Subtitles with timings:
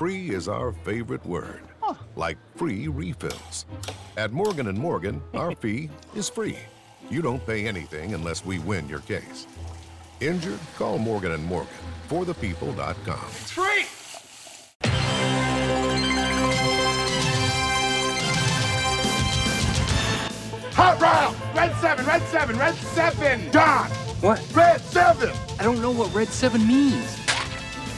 [0.00, 1.60] free is our favorite word,
[2.16, 3.66] like free refills.
[4.16, 6.56] At Morgan & Morgan, our fee is free.
[7.10, 9.46] You don't pay anything unless we win your case.
[10.20, 10.58] Injured?
[10.78, 11.74] Call Morgan & Morgan.
[12.08, 13.26] ForThePeople.com.
[13.42, 13.84] It's free!
[20.76, 21.36] Hot round!
[21.54, 23.50] Red 7, red 7, red 7!
[23.50, 23.90] Don!
[24.22, 24.42] What?
[24.54, 25.30] Red 7!
[25.58, 27.19] I don't know what Red 7 means.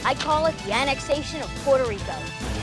[0.04, 2.14] I call it the annexation of Puerto Rico.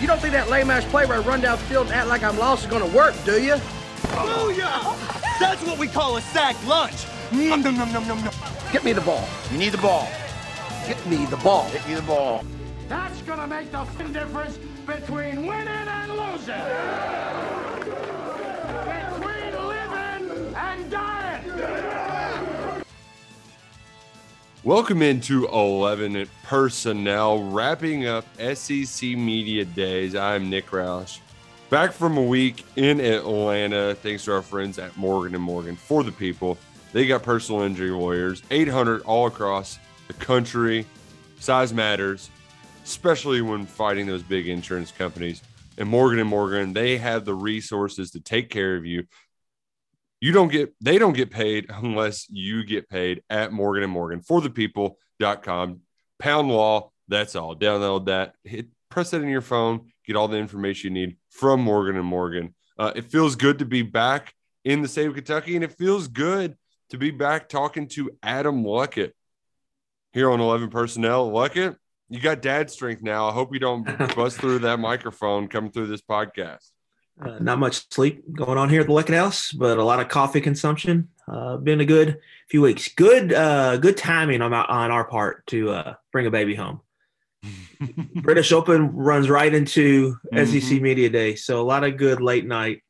[0.02, 2.24] You don't think that lame ass play where I run down field and act like
[2.24, 3.56] I'm lost is gonna work, do you?
[4.04, 5.40] Booyah!
[5.40, 7.06] That's what we call a sack lunch.
[7.32, 8.34] Nom nom nom nom nom nom.
[8.72, 9.28] Get me the ball.
[9.52, 10.08] You need the ball.
[10.88, 11.70] Get me the ball.
[11.72, 12.44] Get me the ball.
[12.88, 16.56] That's gonna make the difference between winning and losing.
[18.86, 22.19] Between living and dying.
[24.70, 28.24] Welcome into 11 Personnel, wrapping up
[28.54, 30.14] SEC Media Days.
[30.14, 31.18] I'm Nick Roush,
[31.72, 33.96] back from a week in Atlanta.
[33.96, 36.56] Thanks to our friends at Morgan and Morgan for the people.
[36.94, 40.86] They got personal injury lawyers, 800 all across the country.
[41.40, 42.30] Size matters,
[42.86, 45.42] especially when fighting those big insurance companies.
[45.80, 49.08] And Morgan and Morgan, they have the resources to take care of you
[50.22, 54.22] you don't get they don't get paid unless you get paid at morgan and morgan.
[54.22, 55.82] For the people.com
[56.18, 57.56] pound law that's all.
[57.56, 61.62] Download that hit press it in your phone get all the information you need from
[61.62, 62.54] morgan and morgan.
[62.78, 64.34] Uh, it feels good to be back
[64.66, 66.56] in the state of kentucky and it feels good
[66.90, 69.12] to be back talking to adam luckett
[70.12, 71.30] here on 11 personnel.
[71.32, 71.76] Luckett
[72.10, 73.30] you got dad strength now.
[73.30, 76.72] I hope you don't bust through that microphone coming through this podcast
[77.24, 80.08] uh, not much sleep going on here at the Luckett House, but a lot of
[80.08, 81.10] coffee consumption.
[81.28, 82.88] Uh, been a good few weeks.
[82.96, 86.82] Good, uh, good timing on our, on our part to uh, bring a baby home.
[88.16, 90.62] British Open runs right into Mhm.
[90.62, 92.84] SEC Media Day, so a lot of good late night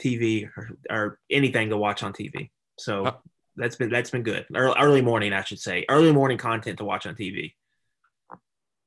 [0.00, 2.50] TV or, or anything to watch on TV.
[2.78, 3.12] So Uh,
[3.56, 4.46] that's been that's been good.
[4.54, 7.54] Early, early morning, I should say, early morning content to watch on TV.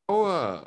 [0.10, 0.64] Oh, uh,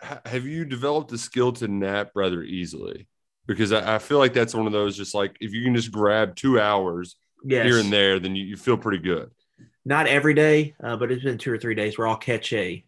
[0.00, 3.08] have you developed the skill to nap rather easily?
[3.46, 5.92] Because I, I feel like that's one of those just like if you can just
[5.92, 9.30] grab two hours Yes, here and there, then you, you feel pretty good.
[9.84, 12.84] not every day, uh, but it's been two or three days where I'll catch a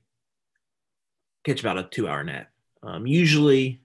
[1.45, 2.51] catch about a two hour nap.
[2.83, 3.81] Um, usually,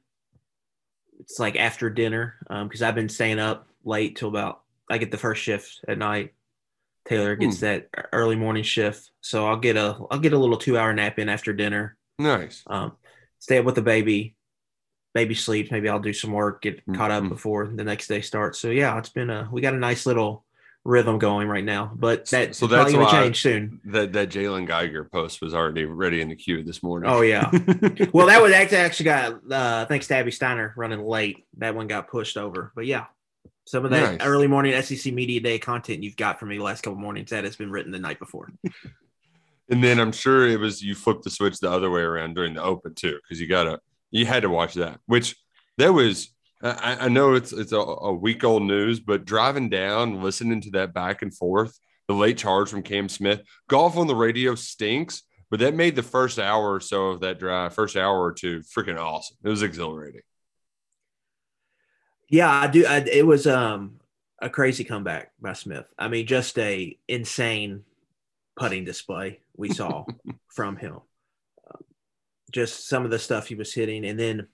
[1.20, 5.18] it's like after dinner because I've been staying up late till about I get the
[5.18, 6.34] first shift at night.
[7.06, 10.78] Taylor gets that early morning shift, so I'll get a I'll get a little two
[10.78, 11.98] hour nap in after dinner.
[12.20, 12.68] Nice.
[12.68, 12.94] Um,
[13.44, 14.36] stay up with the baby.
[15.14, 15.70] Baby sleeps.
[15.70, 18.58] Maybe I'll do some work, get caught up before the next day starts.
[18.58, 20.44] So yeah, it's been a we got a nice little
[20.86, 21.92] rhythm going right now.
[21.94, 23.82] But that So that's probably gonna change soon.
[23.86, 27.12] That that Jalen Geiger post was already ready in the queue this morning.
[27.12, 27.52] Oh yeah.
[28.14, 31.46] well, that was actually actually got uh, thanks to Abby Steiner running late.
[31.58, 32.72] That one got pushed over.
[32.74, 33.06] But yeah,
[33.66, 34.28] some of that Nice.
[34.28, 37.44] early morning SEC media day content you've got from me the last couple mornings that
[37.44, 38.50] has been written the night before.
[39.74, 42.54] And then I'm sure it was you flipped the switch the other way around during
[42.54, 43.80] the open too, because you gotta
[44.12, 45.00] you had to watch that.
[45.08, 45.36] Which
[45.80, 50.22] that was I, I know it's it's a, a week old news, but driving down,
[50.22, 51.76] listening to that back and forth,
[52.08, 56.04] the late charge from Cam Smith, golf on the radio stinks, but that made the
[56.04, 59.38] first hour or so of that drive, first hour or two, freaking awesome.
[59.44, 60.22] It was exhilarating.
[62.30, 62.86] Yeah, I do.
[62.86, 64.00] I, it was um
[64.40, 65.88] a crazy comeback by Smith.
[65.98, 67.86] I mean, just a insane
[68.56, 70.06] putting display we saw
[70.48, 70.94] from him.
[70.94, 71.82] Um,
[72.52, 74.48] just some of the stuff he was hitting, and then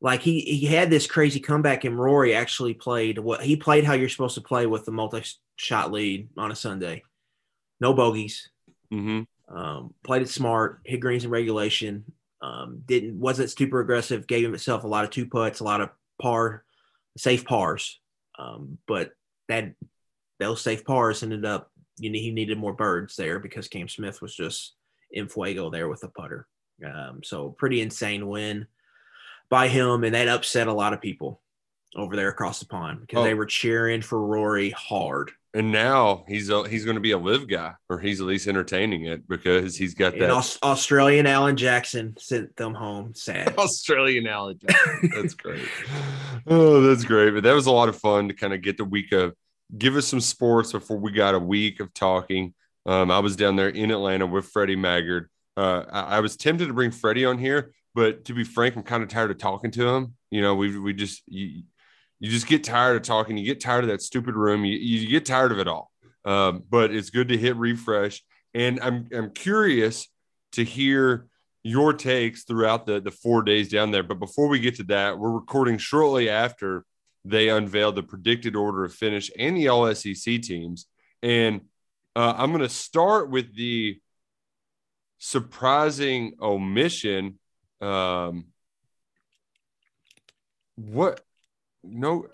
[0.00, 3.94] like he he had this crazy comeback, and Rory actually played what he played how
[3.94, 5.22] you're supposed to play with the multi
[5.56, 7.02] shot lead on a Sunday.
[7.80, 8.50] No bogeys.
[8.90, 12.04] hmm Um, played it smart, hit greens in regulation.
[12.42, 14.26] Um, didn't wasn't super aggressive.
[14.26, 15.90] Gave himself a lot of two putts, a lot of
[16.20, 16.64] par,
[17.16, 17.98] safe pars.
[18.38, 19.12] Um, but
[19.48, 19.72] that
[20.38, 21.70] those safe pars ended up.
[21.98, 24.74] You know, he needed more birds there because Cam Smith was just
[25.10, 26.46] in fuego there with the putter.
[26.84, 28.66] Um, so pretty insane win
[29.48, 31.40] by him, and that upset a lot of people
[31.94, 33.24] over there across the pond because Oh.
[33.24, 35.30] they were cheering for Rory hard.
[35.54, 38.46] And now he's a, he's going to be a live guy, or he's at least
[38.46, 43.54] entertaining it because he's got And that Aus- Australian Alan Jackson sent them home sad.
[43.58, 44.66] Australian allergy.
[45.14, 45.64] That's great.
[46.48, 47.32] Oh, that's great.
[47.34, 49.34] But that was a lot of fun to kind of get the week of
[49.76, 52.54] give us some sports before we got a week of talking.
[52.84, 55.28] Um, I was down there in Atlanta with Freddie Maggard.
[55.56, 58.82] Uh, I, I was tempted to bring Freddie on here, but to be frank, I'm
[58.82, 60.14] kind of tired of talking to him.
[60.30, 61.62] You know, we we just you,
[62.20, 63.36] you just get tired of talking.
[63.36, 64.64] You get tired of that stupid room.
[64.64, 65.90] You, you get tired of it all.
[66.24, 68.22] Um, but it's good to hit refresh.
[68.54, 70.08] And I'm I'm curious
[70.52, 71.26] to hear
[71.62, 74.02] your takes throughout the the four days down there.
[74.02, 76.84] But before we get to that, we're recording shortly after
[77.26, 80.86] they unveiled the predicted order of finish and the all SEC teams.
[81.22, 81.62] And
[82.14, 84.00] uh, I'm going to start with the
[85.18, 87.38] surprising omission.
[87.80, 88.46] Um,
[90.76, 91.20] what?
[91.82, 92.26] No,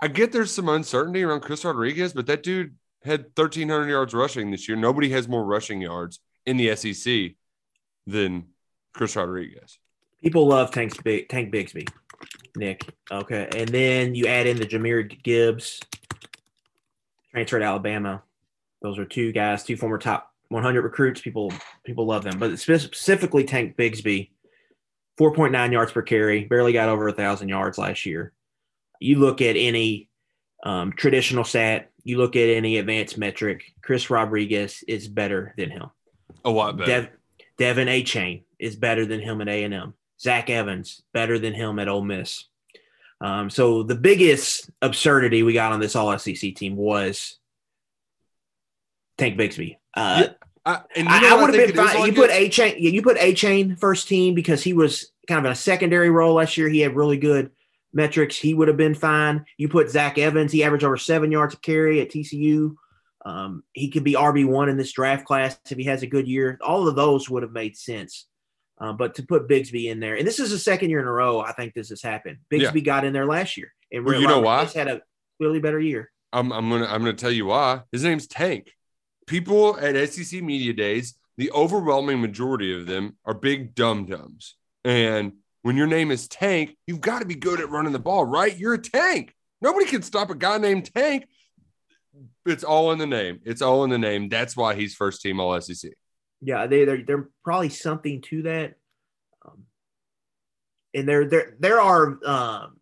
[0.00, 4.50] I get there's some uncertainty around Chris Rodriguez, but that dude had 1,300 yards rushing
[4.50, 4.76] this year.
[4.76, 7.32] Nobody has more rushing yards in the SEC
[8.06, 8.46] than
[8.92, 9.78] Chris Rodriguez.
[10.22, 11.88] People love Tank, Tank Bigsby,
[12.56, 12.82] Nick.
[13.10, 13.48] Okay.
[13.54, 15.80] And then you add in the Jahmyr Gibbs,
[17.30, 18.22] transfer to Alabama.
[18.82, 21.20] Those are two guys, two former top 100 recruits.
[21.20, 21.52] People
[21.84, 24.30] people love them, but specifically Tank Bigsby,
[25.18, 28.32] 4.9 yards per carry, barely got over a thousand yards last year.
[29.00, 30.08] You look at any
[30.64, 35.90] um, traditional stat, you look at any advanced metric, Chris Rodriguez is better than him.
[36.44, 36.90] A lot better.
[36.90, 37.08] Dev,
[37.58, 39.94] Devon Achane is better than him at A and M.
[40.20, 42.44] Zach Evans better than him at Ole Miss.
[43.20, 47.38] Um, so the biggest absurdity we got on this All SEC team was
[49.16, 49.78] Tank Bigsby.
[49.94, 50.32] Uh, yeah,
[50.64, 52.06] I, you know I, I would have been fine.
[52.06, 55.52] You put Achane, yeah, you put Achane first team because he was kind of in
[55.52, 56.68] a secondary role last year.
[56.68, 57.50] He had really good
[57.92, 58.36] metrics.
[58.36, 59.46] He would have been fine.
[59.56, 60.52] You put Zach Evans.
[60.52, 62.74] He averaged over seven yards a carry at TCU.
[63.24, 66.28] Um, he could be RB one in this draft class if he has a good
[66.28, 66.58] year.
[66.62, 68.26] All of those would have made sense.
[68.78, 71.12] Uh, but to put Bigsby in there, and this is the second year in a
[71.12, 72.38] row I think this has happened.
[72.50, 72.80] Bigsby yeah.
[72.80, 74.64] got in there last year, and well, you know why?
[74.66, 75.00] Had a
[75.40, 76.10] really better year.
[76.32, 77.82] I'm, I'm gonna I'm gonna tell you why.
[77.92, 78.70] His name's Tank
[79.26, 84.54] people at SEC Media Days, the overwhelming majority of them are big dum dums.
[84.84, 85.32] And
[85.62, 88.56] when your name is Tank, you've got to be good at running the ball, right?
[88.56, 89.34] You're a tank.
[89.60, 91.26] Nobody can stop a guy named Tank.
[92.44, 93.40] It's all in the name.
[93.44, 94.28] It's all in the name.
[94.28, 95.92] That's why he's first team All SEC.
[96.40, 98.74] Yeah, they there there probably something to that.
[99.44, 99.64] Um,
[100.94, 102.80] and there there there are um,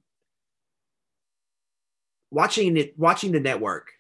[2.31, 3.93] watching it watching the network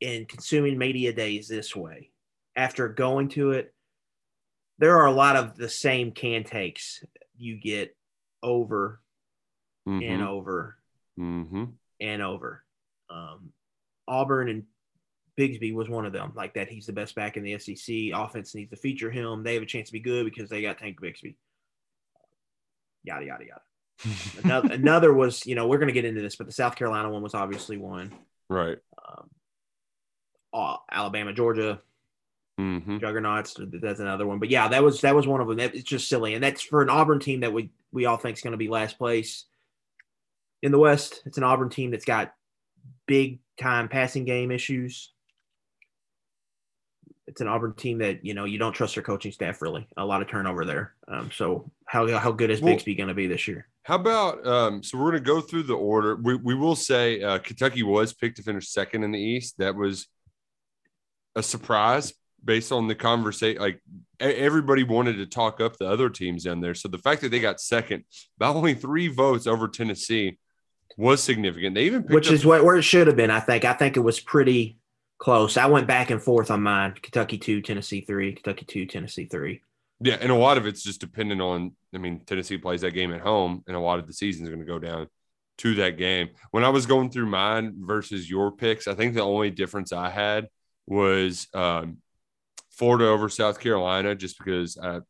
[0.00, 2.10] and consuming media days this way,
[2.54, 3.74] after going to it,
[4.78, 7.04] there are a lot of the same can takes
[7.36, 7.96] you get
[8.42, 9.00] over
[9.88, 10.02] mm-hmm.
[10.02, 10.76] and over
[11.18, 11.64] mm-hmm.
[12.00, 12.64] and over.
[13.10, 13.52] Um,
[14.06, 14.64] Auburn and
[15.38, 16.32] Bigsby was one of them.
[16.34, 17.96] Like that, he's the best back in the SEC.
[18.12, 19.42] Offense needs to feature him.
[19.42, 21.36] They have a chance to be good because they got Tank Bigsby.
[23.04, 23.60] Yada yada yada.
[24.44, 27.10] another, another was, you know, we're going to get into this, but the South Carolina
[27.10, 28.12] one was obviously one.
[28.48, 28.78] Right.
[29.06, 29.30] Um,
[30.52, 31.80] uh, Alabama, Georgia,
[32.58, 32.98] mm-hmm.
[32.98, 33.56] juggernauts.
[33.58, 34.38] That's another one.
[34.38, 35.58] But yeah, that was that was one of them.
[35.60, 38.42] It's just silly, and that's for an Auburn team that we we all think is
[38.42, 39.44] going to be last place
[40.62, 41.22] in the West.
[41.26, 42.34] It's an Auburn team that's got
[43.06, 45.12] big time passing game issues.
[47.28, 49.86] It's an Auburn team that you know you don't trust their coaching staff really.
[49.96, 50.94] A lot of turnover there.
[51.06, 53.68] Um, so how how good is well, Bigsby going to be this year?
[53.82, 56.16] How about um, so we're going to go through the order.
[56.16, 59.58] We, we will say uh, Kentucky was picked to finish second in the East.
[59.58, 60.08] That was
[61.36, 63.60] a surprise based on the conversation.
[63.60, 63.80] Like
[64.20, 66.74] everybody wanted to talk up the other teams in there.
[66.74, 68.04] So the fact that they got second
[68.38, 70.38] by only three votes over Tennessee
[70.96, 71.74] was significant.
[71.74, 73.30] They even which is what where it should have been.
[73.30, 73.64] I think.
[73.64, 74.77] I think it was pretty
[75.18, 75.56] close.
[75.56, 76.94] I went back and forth on mine.
[77.00, 78.32] Kentucky two, Tennessee three.
[78.32, 79.62] Kentucky two, Tennessee three.
[80.00, 81.72] Yeah, and a lot of it's just dependent on.
[81.94, 84.48] I mean, Tennessee plays that game at home, and a lot of the season is
[84.48, 85.08] going to go down
[85.58, 86.28] to that game.
[86.52, 90.08] When I was going through mine versus your picks, I think the only difference I
[90.08, 90.48] had
[90.86, 91.98] was um,
[92.70, 95.00] Florida over South Carolina, just because I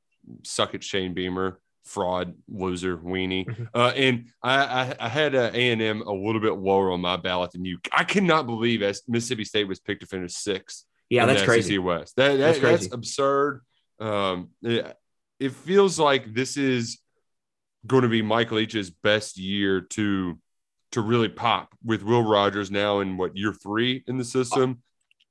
[0.45, 3.65] suck at Shane Beamer, fraud, loser, weenie, mm-hmm.
[3.75, 7.17] uh, and I, I, I had A and M a little bit lower on my
[7.17, 7.79] ballot than you.
[7.93, 10.85] I cannot believe as Mississippi State was picked to finish sixth.
[11.11, 11.79] Yeah, that's crazy.
[11.79, 12.17] West.
[12.17, 12.85] That, that that's, crazy.
[12.85, 13.63] that's absurd.
[13.99, 14.97] Um, it,
[15.41, 16.99] it feels like this is
[17.87, 20.39] going to be Mike Leach's best year to
[20.93, 24.83] to really pop with Will Rogers now in what year three in the system.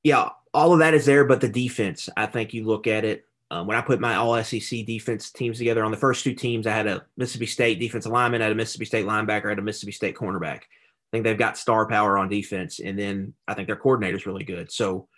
[0.02, 2.08] Yeah, all of that is there, but the defense.
[2.16, 3.24] I think you look at it.
[3.50, 6.66] Um, when I put my All SEC defense teams together on the first two teams,
[6.66, 9.58] I had a Mississippi State defensive lineman, I had a Mississippi State linebacker, I had
[9.58, 10.60] a Mississippi State cornerback.
[10.60, 14.26] I think they've got star power on defense, and then I think their coordinator is
[14.26, 14.70] really good.
[14.70, 15.08] So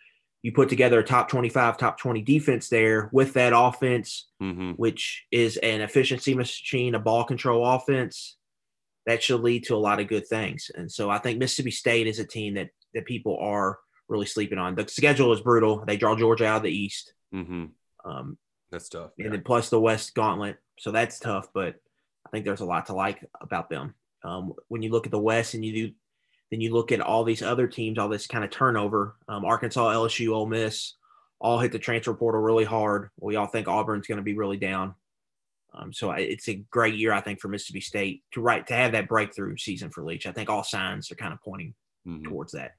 [0.43, 4.73] you put together a top 25, top 20 defense there with that offense, mm-hmm.
[4.73, 8.37] which is an efficiency machine, a ball control offense,
[9.07, 10.71] that should lead to a lot of good things.
[10.75, 14.59] And so I think Mississippi State is a team that that people are really sleeping
[14.59, 14.75] on.
[14.75, 15.85] The schedule is brutal.
[15.87, 17.13] They draw Georgia out of the East.
[17.35, 17.67] Mm-hmm.
[18.05, 18.39] Um,
[18.71, 19.11] that's tough.
[19.19, 20.57] And then plus the West Gauntlet.
[20.79, 21.77] So that's tough, but
[22.27, 23.95] I think there's a lot to like about them.
[24.23, 25.95] Um, when you look at the West and you do
[26.51, 29.15] then you look at all these other teams, all this kind of turnover.
[29.29, 30.95] Um, Arkansas, LSU, Ole Miss,
[31.39, 33.11] all hit the transfer portal really hard.
[33.21, 34.97] We all think Auburn's going to be really down.
[35.73, 38.75] Um, so I, it's a great year, I think, for Mississippi State to right to
[38.75, 40.27] have that breakthrough season for Leach.
[40.27, 41.73] I think all signs are kind of pointing
[42.05, 42.25] Mhm.
[42.25, 42.73] towards that.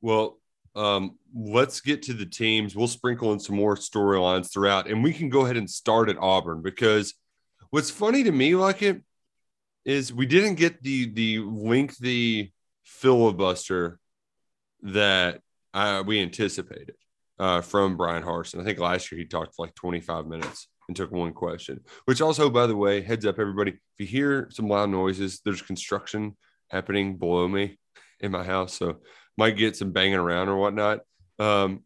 [0.00, 0.38] Well,
[0.74, 2.76] um, let's get to the teams.
[2.76, 6.18] We'll sprinkle in some more storylines throughout, and we can go ahead and start at
[6.18, 7.14] Auburn because
[7.70, 9.02] what's funny to me, like it,
[9.84, 12.52] is we didn't get the the lengthy
[12.84, 13.98] filibuster
[14.82, 15.40] that
[15.74, 16.94] uh, we anticipated
[17.38, 18.60] uh, from Brian Harsin.
[18.60, 21.80] I think last year he talked for like 25 minutes and took one question.
[22.04, 25.62] Which also, by the way, heads up everybody, if you hear some loud noises, there's
[25.62, 26.36] construction
[26.68, 27.78] happening below me
[28.20, 28.98] in my house, so
[29.40, 31.00] might get some banging around or whatnot.
[31.38, 31.82] Um,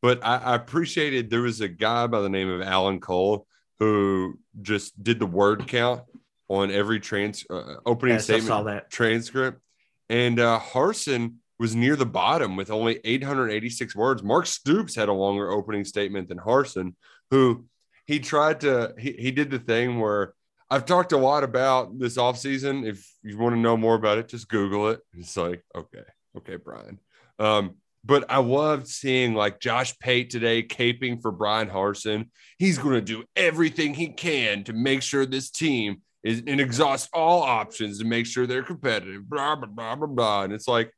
[0.00, 3.46] but I, I appreciated there was a guy by the name of Alan Cole
[3.78, 6.00] who just did the word count
[6.48, 8.90] on every trans uh, opening Yes, I statement saw that.
[8.90, 9.60] transcript,
[10.08, 14.22] and uh, Harsin was near the bottom with only 886 words.
[14.22, 16.94] Mark Stoops had a longer opening statement than Harsin,
[17.30, 17.66] who
[18.06, 20.32] he tried to he, he did the thing where
[20.70, 22.88] I've talked a lot about this offseason.
[22.88, 25.00] If you want to know more about it, just Google it.
[25.12, 26.04] It's like, okay,
[26.36, 26.98] okay, Brian.
[27.38, 32.28] Um, but I loved seeing like Josh Pate today caping for Brian Harsin.
[32.58, 37.08] He's going to do everything he can to make sure this team is and exhaust
[37.12, 39.28] all options to make sure they're competitive.
[39.28, 40.42] Blah blah blah blah blah.
[40.42, 40.92] And it's like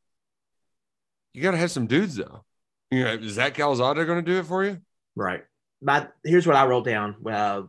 [1.33, 2.45] you got to have some dudes though.
[2.91, 4.79] You know, is Zach Calzada going to do it for you?
[5.15, 5.45] Right.
[5.83, 7.63] But here's what I wrote down uh,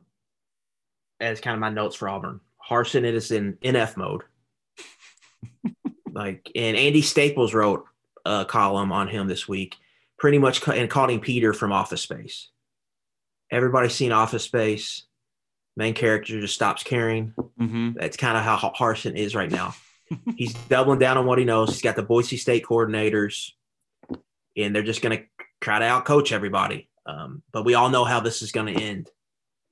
[1.19, 2.39] as kind of my notes for Auburn.
[2.57, 4.21] Harson is in NF mode.
[6.17, 7.85] like, and Andy Staples wrote
[8.25, 9.75] a column on him this week,
[10.17, 12.49] pretty much ca- and him Peter from Office Space.
[13.51, 15.03] Everybody's seen Office Space.
[15.77, 17.33] Main character just stops caring.
[17.59, 17.91] Mm-hmm.
[17.99, 19.75] That's kind of how Harsin is right now.
[20.35, 21.69] He's doubling down on what he knows.
[21.69, 23.51] He's got the Boise State coordinators,
[24.57, 25.23] and they're just going to
[25.61, 26.89] try to outcoach everybody.
[27.05, 29.09] Um, but we all know how this is going to end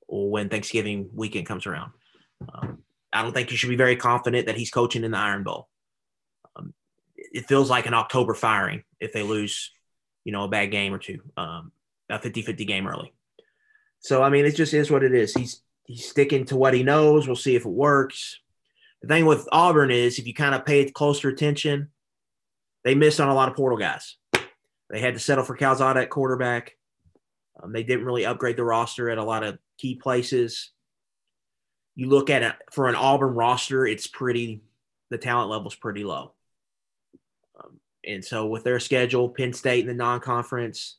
[0.07, 1.91] when Thanksgiving weekend comes around.
[2.53, 5.43] Um, I don't think you should be very confident that he's coaching in the Iron
[5.43, 5.69] Bowl.
[7.35, 9.71] It feels like an October firing if they lose,
[10.23, 11.71] you know, a bad game or two, um,
[12.09, 13.13] a 50-50 game early.
[13.99, 15.33] So I mean, it just is what it is.
[15.33, 17.27] He's he's sticking to what he knows.
[17.27, 18.39] We'll see if it works.
[19.01, 21.89] The thing with Auburn is, if you kind of pay closer attention,
[22.83, 24.15] they missed on a lot of portal guys.
[24.91, 26.77] They had to settle for Calzada at quarterback.
[27.61, 30.71] Um, they didn't really upgrade the roster at a lot of key places.
[31.95, 34.61] You look at it for an Auburn roster, it's pretty,
[35.09, 36.34] the talent level's pretty low.
[38.07, 40.97] And so with their schedule, Penn State in the non conference,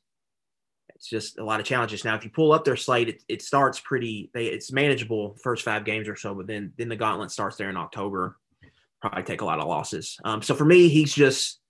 [0.94, 2.04] it's just a lot of challenges.
[2.04, 5.62] Now, if you pull up their slate, it, it starts pretty, they, it's manageable first
[5.62, 8.36] five games or so, but then, then the gauntlet starts there in October.
[9.00, 10.18] Probably take a lot of losses.
[10.24, 11.60] Um, so for me, he's just,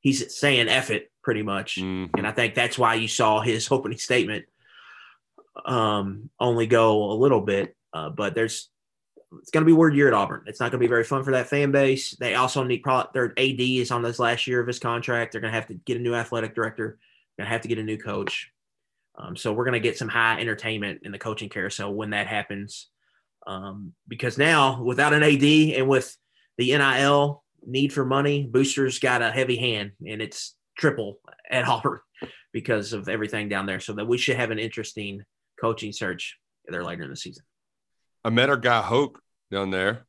[0.00, 1.76] he's saying F it pretty much.
[1.76, 2.16] Mm-hmm.
[2.18, 4.46] And I think that's why you saw his opening statement
[5.64, 7.76] um, only go a little bit.
[7.92, 8.68] Uh, but there's
[9.40, 10.44] it's going to be weird year at Auburn.
[10.46, 12.12] It's not going to be very fun for that fan base.
[12.12, 15.32] They also need probably their AD is on this last year of his contract.
[15.32, 16.98] They're going to have to get a new athletic director.
[17.36, 18.50] They're Going to have to get a new coach.
[19.16, 22.26] Um, so we're going to get some high entertainment in the coaching carousel when that
[22.26, 22.88] happens.
[23.46, 26.16] Um, because now without an AD and with
[26.58, 31.18] the NIL need for money, boosters got a heavy hand and it's triple
[31.50, 32.00] at Auburn
[32.52, 33.80] because of everything down there.
[33.80, 35.22] So that we should have an interesting
[35.60, 37.44] coaching search there later in the season.
[38.24, 39.21] I met our guy Hoke
[39.52, 40.06] down there.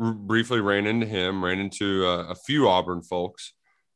[0.00, 3.52] R- briefly ran into him, ran into uh, a few Auburn folks.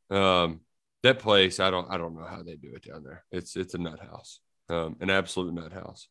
[0.09, 0.61] Um,
[1.03, 3.25] that place, I don't, I don't know how they do it down there.
[3.31, 6.07] It's, it's a nut house, um, an absolute nut house.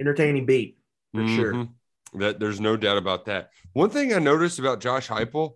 [0.00, 0.78] Entertaining beat
[1.14, 1.52] for sure.
[1.52, 1.68] Mhm.
[2.14, 3.50] That there's no doubt about that.
[3.72, 5.54] One thing I noticed about Josh Heupel,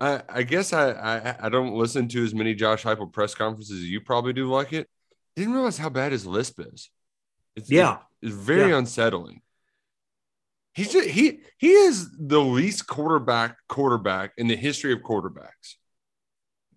[0.00, 3.78] I, I guess I, I I don't listen to as many Josh Heupel press conferences
[3.82, 4.88] as you probably do like it.
[5.36, 6.90] Didn't realize how bad his lisp is.
[7.54, 7.98] It's, Yeah.
[8.20, 8.78] it's very Yeah.
[8.78, 9.41] unsettling.
[10.74, 15.76] He's just, he he is the least quarterback quarterback in the history of quarterbacks.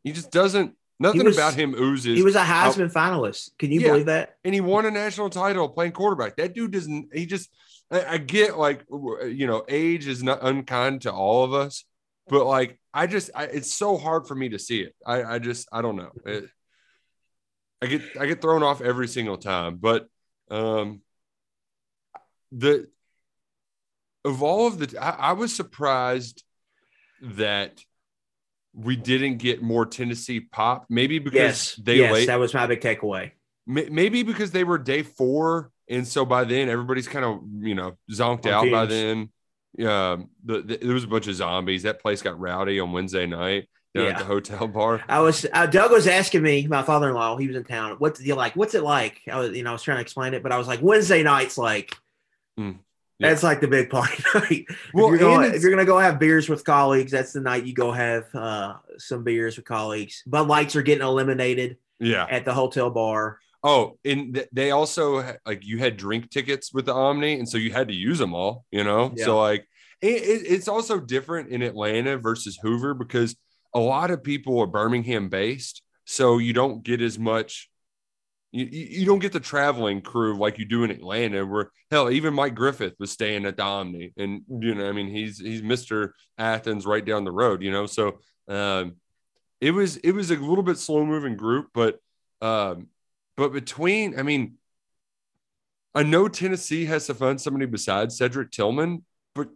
[0.03, 0.75] He just doesn't.
[0.99, 2.17] Nothing was- about him oozes.
[2.17, 3.51] He was a out- Heisman finalist.
[3.57, 3.87] Can you Yeah.
[3.89, 4.35] believe that?
[4.43, 6.37] and he won a national title playing quarterback.
[6.37, 7.09] That dude doesn't.
[7.13, 7.49] He just.
[7.91, 11.85] I, I get like you know, age is not unkind to all of us,
[12.27, 14.95] but like I just, I, it's so hard for me to see it.
[15.05, 16.11] I, I just, I don't know.
[16.25, 16.45] It,
[17.81, 19.75] I get, I get thrown off every single time.
[19.77, 20.07] But
[20.49, 21.01] um,
[22.51, 22.87] the
[24.25, 26.43] of all of the, I, I was surprised
[27.21, 27.81] that
[28.73, 30.85] we didn't get more Tennessee pop.
[30.89, 31.75] Maybe because Yes.
[31.75, 33.31] they yes, late that was my big takeaway.
[33.65, 37.75] May- maybe because they were day four, and so by then everybody's kind of you
[37.75, 39.29] know zonked On out by then.
[39.77, 41.83] Yeah, the, the, there was a bunch of zombies.
[41.83, 45.01] That place got rowdy on Wednesday night down at the hotel bar.
[45.07, 47.95] I was uh, Doug was asking me, my father-in-law, he was in town.
[47.97, 48.55] What's you like?
[48.55, 49.21] What's it like?
[49.31, 51.23] I was, you know, I was trying to explain it, but I was like, Wednesday
[51.23, 51.95] nights, like,
[52.57, 52.71] Hmm.
[53.19, 53.29] Yeah.
[53.29, 54.65] That's like the big party night.
[54.93, 57.65] Well, if, you're gonna, if you're gonna go have beers with colleagues, that's the night
[57.65, 60.21] you go have uh, some beers with colleagues.
[60.27, 62.27] Bud Lights are getting eliminated Yeah.
[62.29, 63.39] at the hotel bar.
[63.63, 67.57] Oh, and th- they also like you had drink tickets with the Omni, and so
[67.57, 68.65] you had to use them all.
[68.71, 69.25] You know, Yeah.
[69.25, 69.65] so like
[70.01, 73.35] it, it, it's also different in Atlanta versus Hoover because
[73.73, 77.69] a lot of people are Birmingham based, so you don't get as much.
[78.55, 82.33] You, you don't get the traveling crew like you do in Atlanta, where hell, even
[82.33, 86.15] Mike Griffith was staying at the Omni, and you know, I mean, he's he's Mister
[86.37, 87.85] Athens right down the road, you know.
[87.85, 88.95] So um,
[89.59, 91.99] it was it was a little bit slow moving group, but
[92.41, 92.87] um,
[93.35, 94.53] but between, I mean,
[95.93, 99.49] I know Tennessee has to find somebody besides Cedric Tillman, but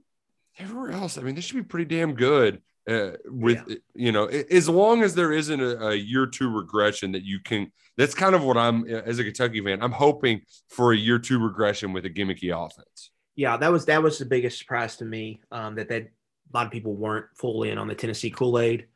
[0.58, 2.62] everywhere else, I mean, they should be pretty damn good.
[2.88, 7.24] Uh, with you know, as long as there isn't a, a year two regression that
[7.24, 9.82] you can, that's kind of what I'm as a Kentucky fan.
[9.84, 13.12] I'm hoping for a year two regression with a gimmicky offense.
[13.36, 15.42] Yeah, that was that was the biggest surprise to me.
[15.52, 16.10] Um, that that a
[16.58, 18.88] lot of people weren't full in on the Tennessee Kool Aid.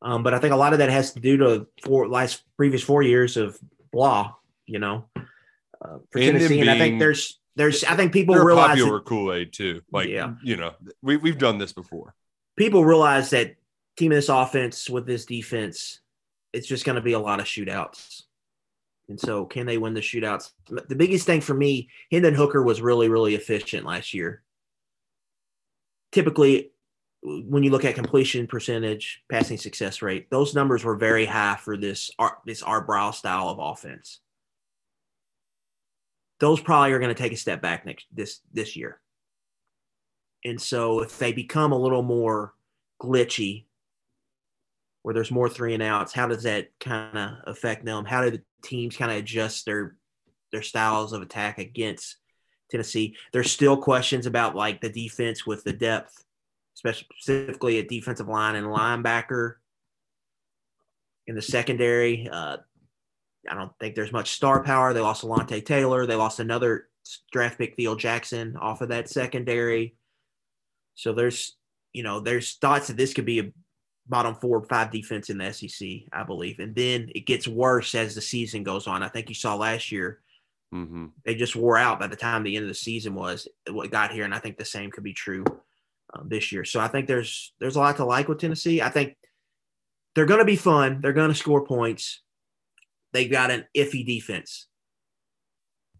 [0.00, 2.82] Um, but I think a lot of that has to do to four last previous
[2.82, 3.58] four years of
[3.92, 4.32] blah.
[4.64, 8.76] You know, uh, for And Tennessee, and I think there's there's I think people realize
[8.78, 9.82] that- popular Kool Aid too.
[9.92, 10.34] Like, Yeah.
[10.42, 10.72] you know,
[11.02, 12.14] we we've done this before.
[12.58, 13.54] People realize that
[13.96, 16.00] team this offense with this defense,
[16.52, 18.22] it's just going to be a lot of shootouts.
[19.08, 20.50] And so, can they win the shootouts?
[20.68, 24.42] The biggest thing for me, Hendon Hooker was really, really efficient last year.
[26.12, 26.72] Typically,
[27.22, 31.76] when you look at completion percentage, passing success rate, those numbers were very high for
[31.76, 32.10] this
[32.44, 34.20] this Art Briles style of offense.
[36.40, 39.00] Those probably are going to take a step back next this this year.
[40.44, 42.54] And so if they become a little more
[43.00, 43.64] glitchy,
[45.02, 48.04] where there's more three and outs, how does that kind of affect them?
[48.04, 49.96] How do the teams kind of adjust their
[50.52, 52.16] their styles of attack against
[52.70, 53.16] Tennessee?
[53.32, 56.24] There's still questions about like the defense with the depth,
[56.74, 59.54] specifically at defensive line and linebacker.
[61.26, 62.58] In the secondary, uh,
[63.48, 64.92] I don't think there's much star power.
[64.92, 66.06] They lost Alontae Taylor.
[66.06, 66.88] They lost another
[67.32, 69.94] draft pick, Theo Jackson, off of that secondary.
[70.98, 71.56] So there's,
[71.92, 73.52] you know, there's thoughts that this could be a
[74.08, 76.58] bottom four or five defense in the SEC, I believe.
[76.58, 79.02] And then it gets worse as the season goes on.
[79.04, 80.20] I think you saw last year
[80.74, 81.06] Mm-hmm.
[81.24, 84.12] they just wore out by the time the end of the season was what got
[84.12, 85.42] here, and I think the same could be true
[86.12, 86.66] um, this year.
[86.66, 88.82] So I think there's there's a lot to like with Tennessee.
[88.82, 89.16] I think
[90.14, 91.00] they're going to be fun.
[91.00, 92.20] They're going to score points.
[93.14, 94.66] They've got an iffy defense,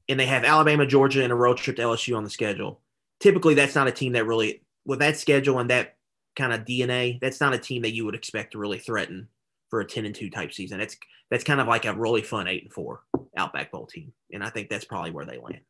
[0.06, 2.82] and they have Alabama, Georgia, and a road trip to LSU on the schedule.
[3.20, 5.96] Typically, that's not a team that really, with that schedule and that
[6.34, 9.28] kind of DNA, that's not a team that you would expect to really threaten
[9.68, 10.78] for a ten and two type season.
[10.78, 10.96] That's
[11.30, 13.02] that's kind of like a really fun eight and four
[13.36, 15.60] Outback Bowl team, and I think that's probably where they land.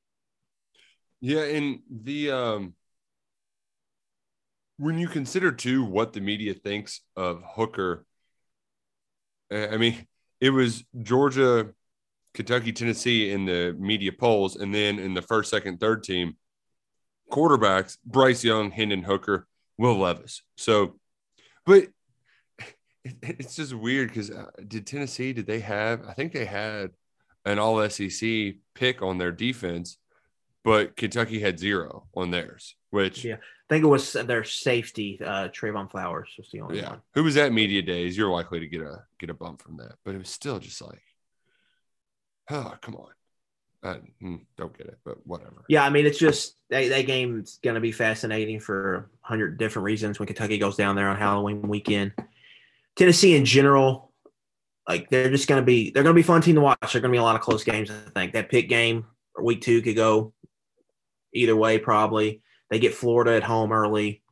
[1.21, 2.75] Yeah, and the um
[4.79, 8.07] when you consider too what the media thinks of Hooker,
[9.51, 10.07] I mean,
[10.41, 11.71] it was Georgia,
[12.35, 16.37] Kentucky, Tennessee in the media polls, and then in the first, second, third team,
[17.31, 20.43] quarterbacks Bryce Young, Hendon Hooker, Will Levis.
[20.57, 20.99] So,
[21.67, 21.89] but
[22.59, 26.07] it, it's just weird because uh, did Tennessee did they have?
[26.07, 26.91] I think they had
[27.45, 29.99] an All SEC pick on their defense
[30.69, 33.37] but Kentucky had zero on theirs, which Yeah.
[33.37, 37.03] I think it was their safety, uh, Trevon Flowers was the only yeah, one.
[37.15, 39.95] who was at media days, you're likely to get a get a bump from that.
[40.05, 41.03] But it was still just like,
[42.51, 43.11] oh, come on.
[43.83, 45.65] I mm, don't get it, but whatever.
[45.69, 49.59] Yeah, I mean, it's just that, that game's going to be fascinating for a hundred
[49.59, 52.13] different reasons when Kentucky goes down there on Halloween weekend.
[52.97, 54.13] Tennessee in general,
[54.89, 56.93] like they're just going to be they're going to be fun team to watch.
[56.93, 57.91] They're going to be a lot of close games.
[57.91, 60.33] I think that pick game or week two could go
[61.33, 61.79] either way.
[61.79, 64.23] Probably they get Florida at home early.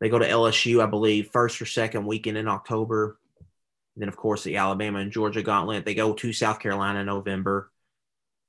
[0.00, 3.18] They go to LSU, I believe, first or second weekend in October.
[3.96, 5.84] And then, of course, the Alabama and Georgia gauntlet.
[5.84, 7.72] They go to South Carolina in November.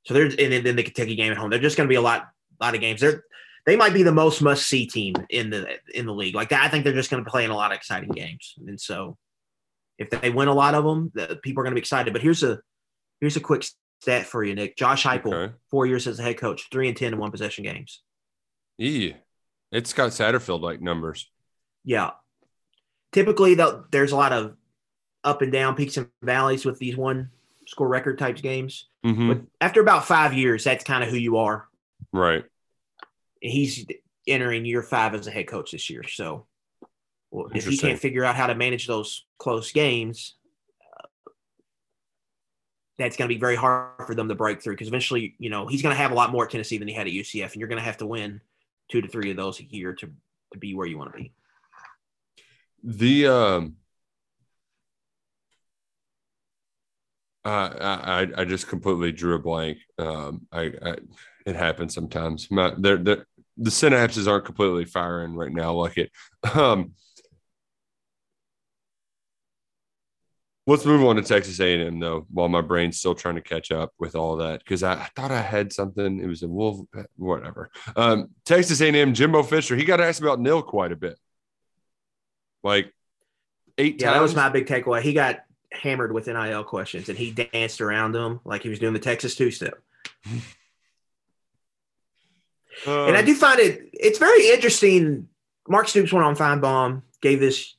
[0.05, 1.49] So there's and then the Kentucky game at home.
[1.49, 2.27] They're just going to be a lot,
[2.59, 3.01] lot of games.
[3.01, 3.23] They're
[3.65, 6.35] they might be the most must see team in the in the league.
[6.35, 8.55] Like I think they're just going to play in a lot of exciting games.
[8.65, 9.17] And so
[9.97, 12.13] if they win a lot of them, the, people are going to be excited.
[12.13, 12.59] But here's a
[13.19, 13.65] here's a quick
[14.01, 14.77] stat for you, Nick.
[14.77, 15.53] Josh Heupel, Okay.
[15.69, 18.01] four years as a head coach, three and ten in one possession games.
[18.77, 19.13] E,
[19.71, 21.29] it's Scott Satterfield like numbers.
[21.83, 22.11] Yeah.
[23.11, 24.55] Typically, though, there's a lot of
[25.23, 27.29] up and down, peaks and valleys with these one
[27.69, 28.87] score record types games.
[29.05, 29.27] Mhm.
[29.27, 31.67] But after about five years, that's kind of who you are.
[32.11, 32.43] Right.
[33.41, 33.85] He's
[34.27, 36.03] entering year five as a head coach this year.
[36.03, 36.47] So
[37.29, 40.35] well, if he can't figure out how to manage those close games,
[40.81, 41.31] uh,
[42.97, 45.67] that's going to be very hard for them to break through because eventually, you know,
[45.67, 47.61] he's going to have a lot more at Tennessee than he had at UCF, and
[47.61, 48.41] you're going to have to win
[48.89, 50.09] two to three of those a year to
[50.53, 51.31] to be where you want to be.
[52.83, 53.75] The um,
[57.45, 59.77] uh, I I just completely drew a blank.
[59.97, 60.95] Um, I, I
[61.45, 62.49] it happens sometimes.
[62.51, 66.11] My, they're, they're, the synapses aren't completely firing right now like it.
[66.55, 66.93] Um,
[70.65, 73.91] let's move on to Texas A&M though, while my brain's still trying to catch up
[73.99, 76.21] with all that because I, I, thought I had something.
[76.21, 76.85] It was a wolf,
[77.17, 77.69] whatever.
[77.95, 79.75] Um, Texas A&M Jimbo Fisher.
[79.75, 81.17] He got asked about nil quite a bit,
[82.63, 82.93] like
[83.77, 83.99] eight.
[83.99, 84.15] Yeah, times.
[84.15, 85.01] that was my big takeaway.
[85.01, 85.39] He got
[85.71, 89.35] hammered with NIL questions and he danced around them like he was doing the Texas
[89.35, 89.79] two step.
[92.87, 95.27] Um, and I do find it it's very interesting.
[95.67, 97.75] Mark Stoops went on Finebaum, gave this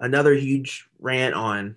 [0.00, 1.76] another huge rant on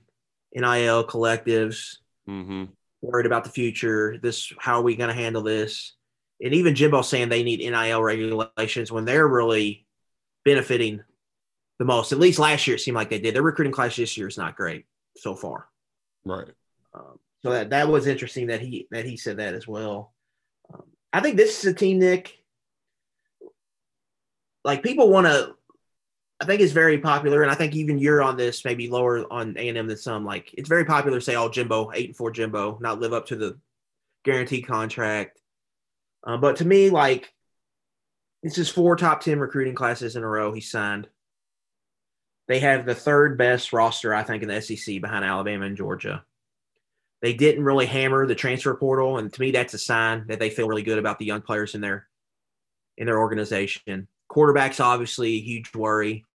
[0.54, 1.98] NIL collectives,
[2.28, 2.66] mm-hmm.
[3.02, 4.18] worried about the future.
[4.18, 5.94] This how are we going to handle this?
[6.42, 9.86] And even Jimbo saying they need NIL regulations when they're really
[10.46, 11.04] benefiting
[11.80, 12.12] the most.
[12.12, 13.36] At least last year it seemed like they did.
[13.36, 14.86] Their recruiting class this year is not great
[15.18, 15.68] so far.
[16.26, 16.48] Right.
[16.94, 20.14] Um, so that that was interesting that he that he said that as well.
[20.74, 22.38] Um, I think this is a team, Nick.
[24.64, 25.56] Like people want to.
[26.40, 29.56] I think it's very popular, and I think even you're on this, maybe lower on
[29.58, 30.26] A and M than some.
[30.26, 33.28] Like it's very popular to say, "Oh, Jimbo, eight and four Jimbo, not live up
[33.28, 33.58] to the
[34.24, 35.40] guaranteed contract."
[36.26, 37.34] Uh, but to me, like
[38.44, 41.08] this is four top ten recruiting classes in a row he signed.
[42.48, 46.24] They have the third best roster, I think, in the SEC behind Alabama and Georgia.
[47.22, 50.50] They didn't really hammer the transfer portal, and to me, that's a sign that they
[50.50, 52.08] feel really good about the young players in their
[52.98, 54.08] in their organization.
[54.28, 56.26] Quarterback's obviously a huge worry,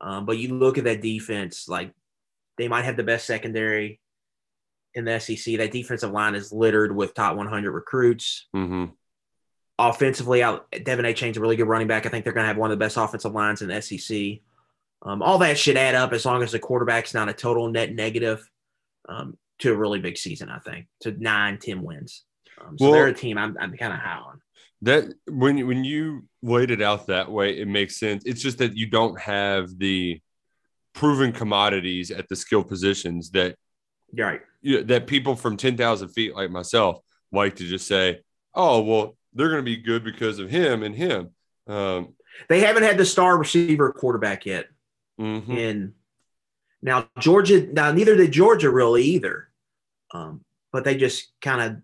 [0.00, 1.92] um, but you look at that defense, like
[2.56, 4.00] they might have the best secondary
[4.94, 5.58] in the SEC.
[5.58, 8.46] That defensive line is littered with top 100 recruits.
[8.54, 8.86] Mm-hmm.
[9.78, 12.06] Offensively, out Devin Achane's a really good running back.
[12.06, 14.40] I think they're going to have one of the best offensive lines in the SEC.
[15.02, 17.94] Um, all that should add up as long as the quarterback's not a total net
[17.94, 18.48] negative
[19.08, 22.24] um, to a really big season, I think, to nine, 10 wins.
[22.60, 24.40] Um, so Well- they're a team I'm, I'm kind of high on.
[24.82, 28.24] That when you- when you laid it out that way, it makes sense.
[28.26, 30.20] It's just that you don't have the
[30.94, 33.56] proven commodities at the skill positions that
[34.12, 34.40] You're right.
[34.62, 36.98] you that people from ten thousand feet like myself
[37.32, 38.20] like to just say,
[38.54, 41.30] "Oh, well, they're going to be good because of him and him."
[41.66, 42.14] Um,
[42.48, 44.66] They haven't had the star receiver quarterback yet.
[45.18, 45.56] Mhm.
[45.56, 45.94] in
[46.82, 47.66] now Georgia.
[47.66, 49.48] Now neither did Georgia really either,
[50.12, 51.76] um, but they just kind of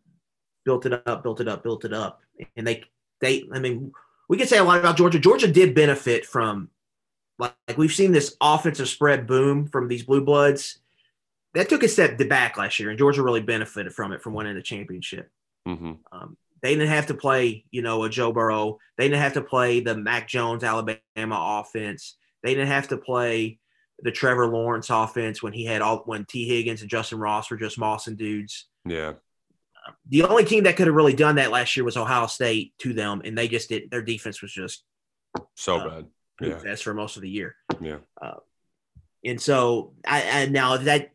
[0.65, 2.23] built it up, built it up, built it up,
[2.57, 2.85] and they
[3.21, 3.45] they.
[3.53, 3.93] I mean,
[4.29, 5.19] we could say a lot about Georgia.
[5.19, 6.71] Georgia did benefit from
[7.39, 10.79] like, like we've seen this offensive spread boom from these blue bloods.
[11.55, 14.55] That took a step back last year, and Georgia really benefited from it from winning
[14.55, 15.31] the championship.
[15.67, 15.99] Mhm.
[16.11, 18.79] Um, they didn't have to play, you know, a Joe Burrow.
[18.97, 21.01] They didn't have to play the Mac Jones Alabama
[21.61, 22.17] offense.
[22.43, 23.59] They didn't have to play
[24.01, 27.57] the Trevor Lawrence offense when he had all when Tee Higgins and Justyn Ross were
[27.57, 28.67] just mossing dudes.
[28.85, 29.15] Yeah.
[30.09, 32.93] The only team that could have really done that last year was Ohio State to
[32.93, 33.91] them, and they just did.
[33.91, 34.85] Their defense was just
[35.57, 36.07] So Uh, bad.
[36.41, 36.59] Yeah.
[36.63, 37.55] best for most of the year.
[37.81, 37.99] Yeah.
[38.21, 38.37] Uh,
[39.25, 41.11] and so, I, I now that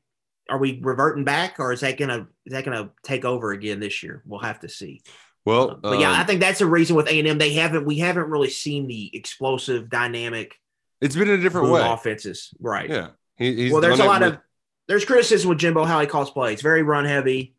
[0.49, 4.01] are we reverting back, or is that gonna is that gonna take over again this
[4.03, 4.23] year?
[4.25, 5.01] We'll have to see.
[5.45, 7.85] Well, But yeah, um, I think that's a reason with A and M they haven't
[7.85, 10.55] we haven't really seen the explosive, dynamic
[11.01, 11.81] it's been in a different way.
[11.83, 12.89] offenses, right?
[12.89, 13.09] Yeah.
[13.37, 14.39] He, he's well, there's a lot with- of
[14.87, 16.61] there's criticism with Jimbo how he calls plays.
[16.61, 17.55] Very run heavy.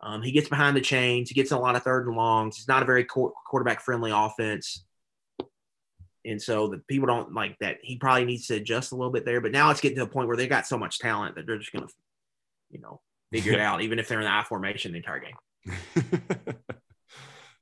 [0.00, 1.28] Um, he gets behind the chains.
[1.28, 2.56] He gets a lot of third and longs.
[2.58, 4.84] It's not a very qu- quarterback friendly offense,
[6.24, 7.78] and so the people don't like that.
[7.82, 9.40] He probably needs to adjust a little bit there.
[9.40, 11.58] But now it's getting to a point where they got so much talent that they're
[11.58, 11.88] just gonna,
[12.70, 13.00] you know,
[13.32, 16.20] figure it out, even if they're in the I formation the entire game.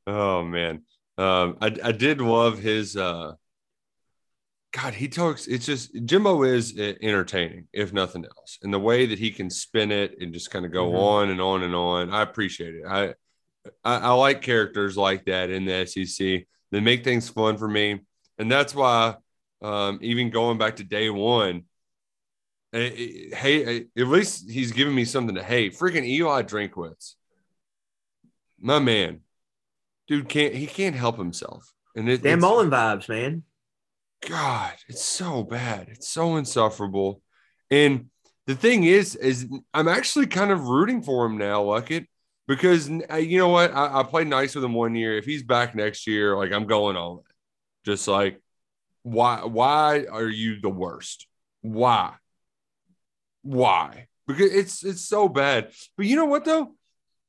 [0.06, 0.82] oh man,
[1.18, 2.96] um, I I did love his.
[2.96, 3.32] uh
[4.72, 5.46] God, he talks.
[5.46, 9.48] It's just Jimbo is uh, entertaining, if nothing else, and the way that he can
[9.48, 10.94] spin it and just kind of go Mhm.
[10.98, 12.10] on and on and on.
[12.10, 12.82] I appreciate it.
[12.86, 13.14] I,
[13.84, 16.46] I I like characters like that in the SEC.
[16.72, 18.00] They make things fun for me,
[18.38, 19.14] and that's why,
[19.62, 21.64] um, even going back to day one,
[22.74, 25.74] eh, eh, hey, eh, at least he's giving me something to hate.
[25.74, 27.14] Freaking Eli Drinkwitz,
[28.60, 29.20] my man,
[30.06, 33.44] dude can't he can't help himself, and it, Dan Mullen vibes, man.
[34.22, 35.88] God, it's so bad.
[35.88, 37.22] It's so insufferable.
[37.70, 38.10] And
[38.46, 42.06] the thing is, is I'm actually kind of rooting for him now, Luckett,
[42.46, 43.72] because you know what?
[43.72, 45.16] I, I played nice with him one year.
[45.18, 47.18] If he's back next year, like I'm going in.
[47.84, 48.40] Just like,
[49.02, 49.44] why?
[49.44, 51.26] Why are you the worst?
[51.62, 52.14] Why?
[53.42, 54.08] Why?
[54.26, 55.70] Because it's it's so bad.
[55.96, 56.74] But you know what though?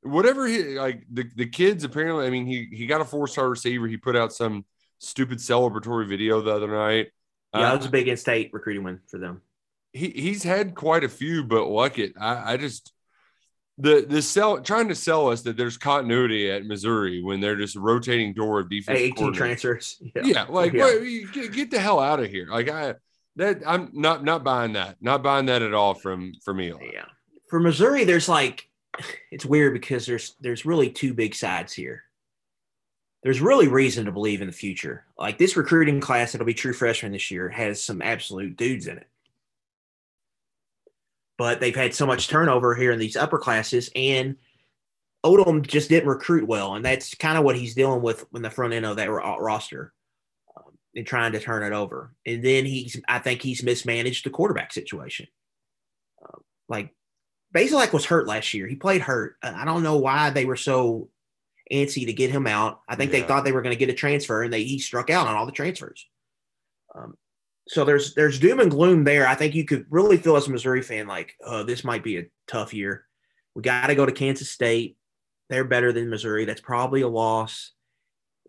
[0.01, 3.49] Whatever he like the, the kids apparently, I mean, he he got a four star
[3.49, 3.87] receiver.
[3.87, 4.65] He put out some
[4.99, 7.07] stupid celebratory video the other night.
[7.53, 9.41] Yeah, Uh, it was a big in-state recruiting win for them.
[9.93, 12.91] he he's had quite a few, but like it, I, I just
[13.77, 17.75] the the sell trying to sell us that there's continuity at Missouri when they're just
[17.75, 18.99] rotating door of defense.
[18.99, 20.01] 18 transfers.
[20.23, 20.97] Yeah, like Yeah.
[20.97, 22.47] You get, get the hell out of here.
[22.49, 22.95] Like I
[23.35, 24.97] that I'm not not buying that.
[24.99, 26.89] Not buying that at all from from Eli.
[26.93, 27.05] Yeah.
[27.49, 28.67] For Missouri, there's like
[29.31, 32.03] it's weird because there's there's really two big sides here.
[33.23, 35.05] There's really reason to believe in the future.
[35.17, 38.97] Like this recruiting class that'll be true freshman this year has some absolute dudes in
[38.97, 39.07] it.
[41.37, 44.37] But they've had so much turnover here in these upper classes, and
[45.23, 48.49] Odom just didn't recruit well, and that's kind of what he's dealing with in the
[48.49, 49.93] front end of that roster,
[50.55, 52.13] um, and trying to turn it over.
[52.25, 55.27] And then he's, I think he's mismanaged the quarterback situation.
[56.23, 56.95] Um, like
[57.53, 58.67] Bazelak was hurt last year.
[58.67, 59.35] He played hurt.
[59.43, 61.09] Uh, I don't know why they were so
[61.71, 62.81] antsy to get him out.
[62.87, 65.09] I think they thought they were going to get a transfer, and they he struck
[65.09, 66.07] out on all the transfers.
[66.95, 67.15] Um,
[67.67, 69.27] so there's there's doom and gloom there.
[69.27, 72.17] I think you could really feel as a Missouri fan like, oh, this might be
[72.17, 73.05] a tough year.
[73.55, 74.97] We got to go to Kansas State.
[75.49, 76.45] They're better than Missouri.
[76.45, 77.71] That's probably a loss.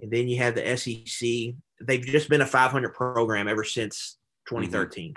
[0.00, 1.54] And then you have the SEC.
[1.80, 4.16] They've just been a 500 program ever since
[4.48, 5.14] 2013.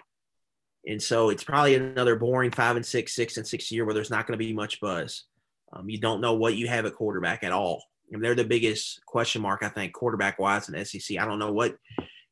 [0.88, 4.10] And so it's probably another boring five and six, six and six year where there's
[4.10, 5.26] not going to be much buzz.
[5.74, 7.84] Um, you don't know what you have at quarterback at all.
[8.12, 11.18] And they're the biggest question mark, I think, quarterback wise in SEC.
[11.18, 11.76] I don't know what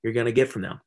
[0.04, 0.80] you're going to get from them.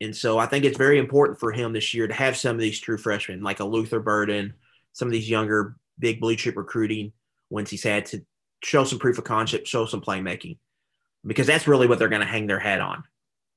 [0.00, 2.60] And so I think it's very important for him this year to have some of
[2.60, 4.54] these true freshmen, like a Luther Burden,
[4.92, 7.12] some of these younger big blue chip recruiting
[7.50, 8.24] once he's had to
[8.62, 10.58] show some proof of concept, show some playmaking,
[11.26, 13.02] because that's really what they're going to hang their hat on.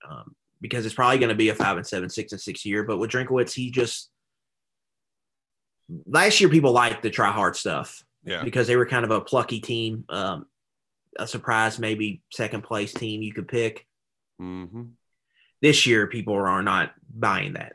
[0.09, 2.83] Um, because it's probably going to be a five and seven, six and six year.
[2.83, 4.09] But with Drinkwitz, he just
[6.05, 8.43] last year people liked the try hard stuff Yeah.
[8.43, 10.45] because they were kind of a plucky team, um,
[11.17, 13.85] a surprise maybe second place team you could pick.
[14.41, 14.83] Mm-hmm.
[15.61, 17.73] This year, people are not buying that,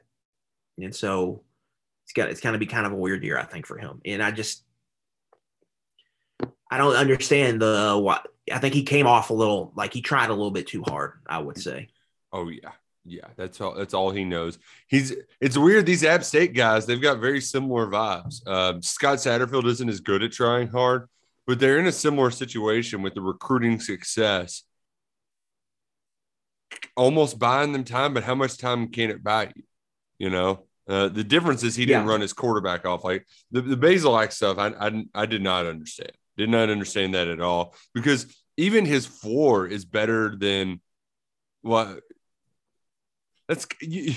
[0.78, 1.42] and so
[2.04, 4.00] it's got it's going to be kind of a weird year, I think, for him.
[4.04, 4.64] And I just
[6.70, 8.26] I don't understand the what.
[8.52, 11.14] I think he came off a little like he tried a little bit too hard.
[11.26, 11.88] I would say.
[12.32, 12.70] Oh yeah.
[13.08, 13.74] Yeah, that's all.
[13.74, 14.58] That's all he knows.
[14.88, 15.14] He's.
[15.40, 15.86] It's weird.
[15.86, 18.46] These App State guys, they've got very similar vibes.
[18.48, 21.08] Um, Scott Satterfield isn't as good at trying hard,
[21.46, 24.62] but they're in a similar situation with the recruiting success.
[26.96, 29.62] Almost buying them time, but how much time can it buy you?
[30.18, 33.76] You know, uh, the difference is he didn't run his quarterback off like the the
[33.76, 34.58] Bazelak stuff.
[34.58, 36.12] I, I I did not understand.
[36.36, 40.80] Did not understand that at all because even his floor is better than
[41.62, 42.00] what
[43.48, 44.14] that's you,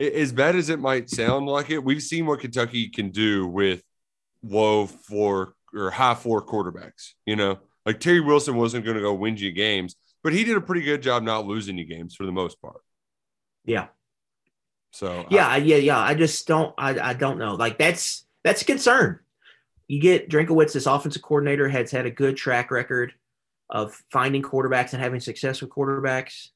[0.00, 1.82] as bad as it might sound like it.
[1.82, 3.82] We've seen what Kentucky can do with
[4.42, 7.12] low floor or high floor quarterbacks.
[7.26, 10.56] You know, like Terry Wilson wasn't going to go win you games, but he did
[10.56, 12.80] a pretty good job not losing you games for the most part.
[13.64, 13.88] Yeah.
[14.92, 15.98] So Yeah, yeah, yeah.
[15.98, 16.74] I just don't.
[16.78, 17.54] I, I don't know.
[17.54, 19.20] Like that's that's a concern.
[19.86, 23.14] You get Drinkwitz, this offensive coordinator, has had a good track record
[23.70, 26.48] of finding quarterbacks and having success with quarterbacks.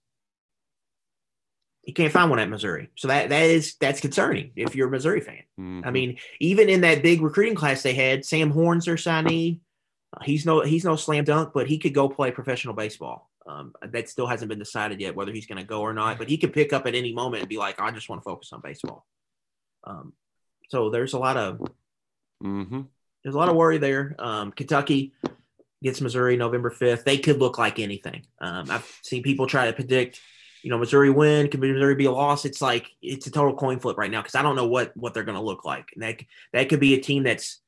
[1.84, 4.90] You can't find one at Missouri, so that that is that's concerning if you're a
[4.90, 5.42] Missouri fan.
[5.58, 5.84] mhm.
[5.84, 9.58] I mean, even in that big recruiting class they had, Sam Horn's their signee.
[10.16, 13.30] Uh, He's no he's no slam dunk, but he could go play professional baseball.
[13.44, 16.18] Um, that still hasn't been decided yet whether he's going to go or not.
[16.18, 18.24] But he could pick up at any moment and be like, I just want to
[18.24, 19.04] focus on baseball.
[19.82, 20.12] Um,
[20.68, 21.60] so there's a lot of
[22.44, 22.86] Mhm.
[23.24, 24.14] there's a lot of worry there.
[24.20, 25.12] Um, Kentucky
[25.82, 27.02] gets Missouri November 5th.
[27.04, 28.24] They could look like anything.
[28.40, 30.20] Um, I've seen people try to predict,
[30.62, 32.44] you know, Missouri win, could Missouri be a loss?
[32.44, 35.14] It's like it's a total coin flip right now because I don't know what what
[35.14, 35.88] they're going to look like.
[35.94, 36.20] And that
[36.52, 37.60] that could be a team that's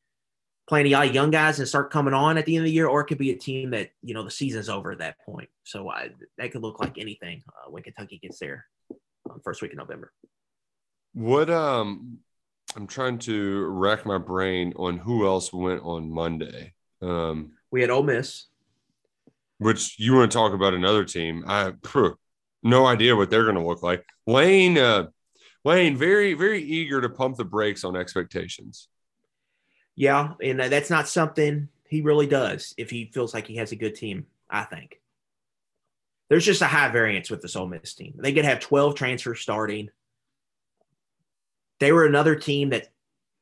[0.66, 2.72] playing a lot of young guys and start coming on at the end of the
[2.72, 5.18] year, or it could be a team that you know the season's over at that
[5.26, 5.48] point.
[5.64, 8.64] So I, that could look like anything uh, when Kentucky gets there
[9.30, 10.12] um, first week in November.
[11.12, 12.18] What um
[12.76, 16.74] I'm trying to rack my brain on who else went on Monday.
[17.02, 18.46] Um We had Ole Miss.
[19.58, 21.44] which you want to talk about another team.
[21.46, 22.18] I phew,
[22.64, 24.04] no idea what they're going to look like.
[24.26, 25.06] Lane uh
[25.64, 28.88] Lane very very eager to pump the brakes on expectations.
[29.94, 33.70] Yeah, and uh, that's not something he really does if he feels like he has
[33.70, 34.26] a good team.
[34.50, 35.00] I think
[36.28, 38.14] there's just a high variance with this Ole Miss team.
[38.18, 39.90] They could have 12 transfers starting.
[41.80, 42.88] They were another team that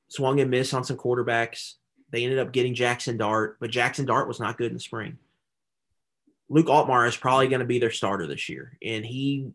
[0.08, 1.74] swung and missed on some quarterbacks.
[2.10, 5.18] They ended up getting Jackson Dart, but Jackson Dart was not good in the spring.
[6.52, 9.50] Luke Altmyer is probably going to be their starter this year, and he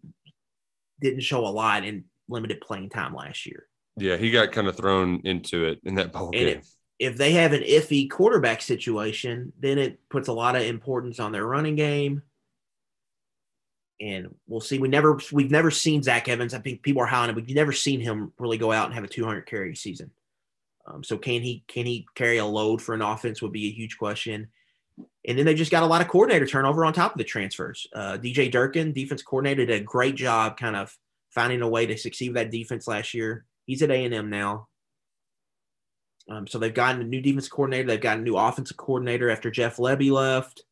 [1.00, 3.68] didn't show a lot in limited playing time last year.
[3.98, 6.58] Yeah, he got kind of thrown into it in that ball And game.
[6.58, 6.68] if,
[7.00, 11.32] if they have an iffy quarterback situation, then it puts a lot of importance on
[11.32, 12.24] their running game.
[14.00, 14.78] and we'll see.
[14.80, 16.54] We never we've never seen Zach Evans.
[16.54, 17.40] I think people are high on him.
[17.40, 20.12] you've never seen him really go out and have a 200 carry season.
[20.86, 23.72] Um, so can he can he carry a load for an offense would be a
[23.72, 24.48] huge question.
[25.28, 27.86] And then they just got a lot of coordinator turnover on top of the transfers.
[27.94, 30.96] Uh, DJ Durkin, defense coordinator, did a great job kind of
[31.32, 33.46] finding a way to succeed with that defense last year.
[33.66, 34.70] He's at A&M now.
[36.30, 37.88] Um, so they've gotten a new defense coordinator.
[37.88, 40.64] They've got a new offensive coordinator after Jeff Lebby left.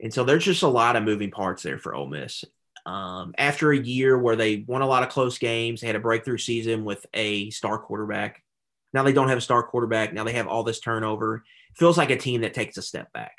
[0.00, 2.44] And so there's just a lot of moving parts there for Ole Miss.
[2.84, 6.00] Um, after a year where they won a lot of close games, they had a
[6.00, 8.42] breakthrough season with a star quarterback.
[8.92, 10.12] Now they don't have a star quarterback.
[10.12, 11.44] Now they have all this turnover.
[11.74, 13.36] Feels like a team that takes a step back.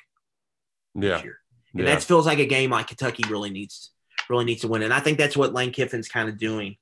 [0.98, 1.22] Yeah.
[1.22, 1.32] And
[1.74, 1.86] yeah.
[1.86, 3.92] that feels like a game like Kentucky really needs
[4.30, 4.84] really needs to win.
[4.84, 6.76] And I think that's what Lane Kiffin's kind of doing.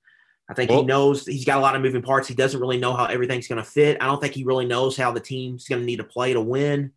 [0.49, 2.27] I think well, he knows he's got a lot of moving parts.
[2.27, 3.97] He doesn't really know how everything's going to fit.
[3.99, 6.41] I don't think he really knows how the team's going to need to play to
[6.41, 6.91] win.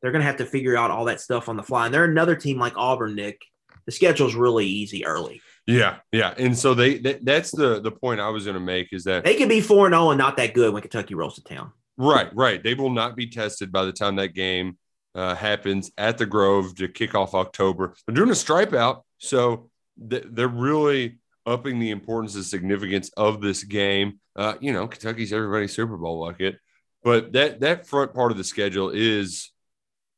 [0.00, 1.86] They're going to have to figure out all that stuff on the fly.
[1.86, 3.42] And they're another team like Auburn, Nick.
[3.86, 5.42] The schedule's really easy early.
[5.66, 8.92] Yeah, yeah, and so they that, that's the the point I was going to make
[8.92, 11.36] is that they can be four zero oh and not that good when Kentucky rolls
[11.36, 11.72] to town.
[11.96, 12.62] Right, right.
[12.62, 14.76] They will not be tested by the time that game
[15.14, 17.94] uh, happens at the Grove to kick off October.
[18.06, 19.70] They're doing a stripe out, so
[20.10, 24.20] th- they're really upping the importance and significance of this game.
[24.34, 26.58] Uh, you know, Kentucky's everybody's Super Bowl bucket,
[27.02, 29.50] but that that front part of the schedule is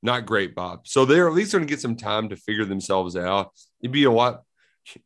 [0.03, 0.87] not great, Bob.
[0.87, 3.53] So they're at least going to get some time to figure themselves out.
[3.83, 4.43] It'd be a lot.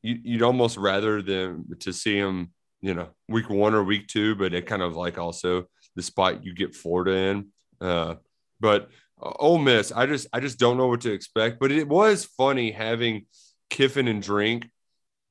[0.02, 4.52] You'd almost rather them to see them, you know, week one or week two, but
[4.52, 5.64] it kind of like also
[5.96, 7.48] the spot you get Florida in.
[7.80, 8.16] Uh,
[8.60, 8.90] but
[9.22, 11.60] Ole Miss, I just I just don't know what to expect.
[11.60, 13.26] But it was funny having
[13.68, 14.68] Kiffin and Drink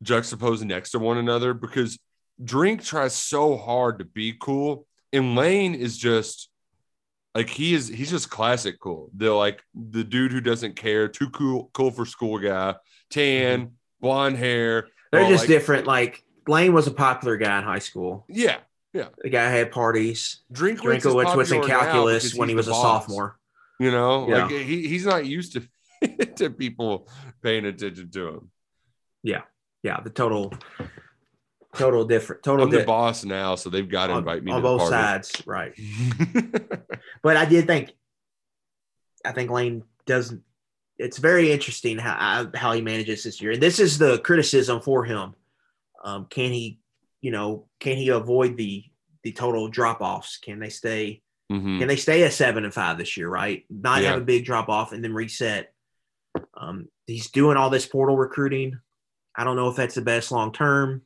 [0.02, 1.97] juxtaposed next to one another because
[2.43, 6.49] Drink tries so hard to be cool, and Lane is just
[7.36, 9.10] like he is he's just classic cool.
[9.15, 12.75] The like the dude who doesn't care, too cool, cool for school guy,
[13.10, 13.73] tan, mm-hmm.
[14.02, 14.88] blonde hair.
[15.12, 15.88] They're just like, different.
[15.88, 18.25] Like Lane was a popular guy in high school.
[18.28, 18.58] Yeah.
[18.93, 19.10] Yeah.
[19.19, 20.39] The guy had parties.
[20.52, 23.06] Drink Drinkwitz was in calculus when he was a boss.
[23.06, 23.38] sophomore.
[23.80, 24.44] You know, yeah.
[24.44, 27.08] like he, he's not used to to people
[27.42, 28.52] paying attention to him.
[29.24, 29.42] Yeah.
[29.84, 30.02] Yeah.
[30.02, 30.54] The total
[31.76, 32.44] total different.
[32.44, 32.65] Total.
[32.65, 35.74] I'm the boss now, so they've got to on, invite me on both sides, right?
[37.24, 37.94] but I did think,
[39.24, 40.44] I think Lane doesn't.
[40.98, 45.06] It's very interesting how how he manages this year, and this is the criticism for
[45.06, 45.34] him.
[46.04, 46.80] Um, can he,
[47.22, 48.84] you know, can he avoid the
[49.24, 50.38] the total drop offs?
[50.38, 51.22] Can they stay?
[51.51, 51.79] Mm-hmm.
[51.79, 53.29] Can they stay at seven and five this year?
[53.29, 54.12] Right, not yeah.
[54.12, 55.73] have a big drop off and then reset.
[56.53, 58.79] Um, he's doing all this portal recruiting.
[59.35, 61.03] I don't know if that's the best long term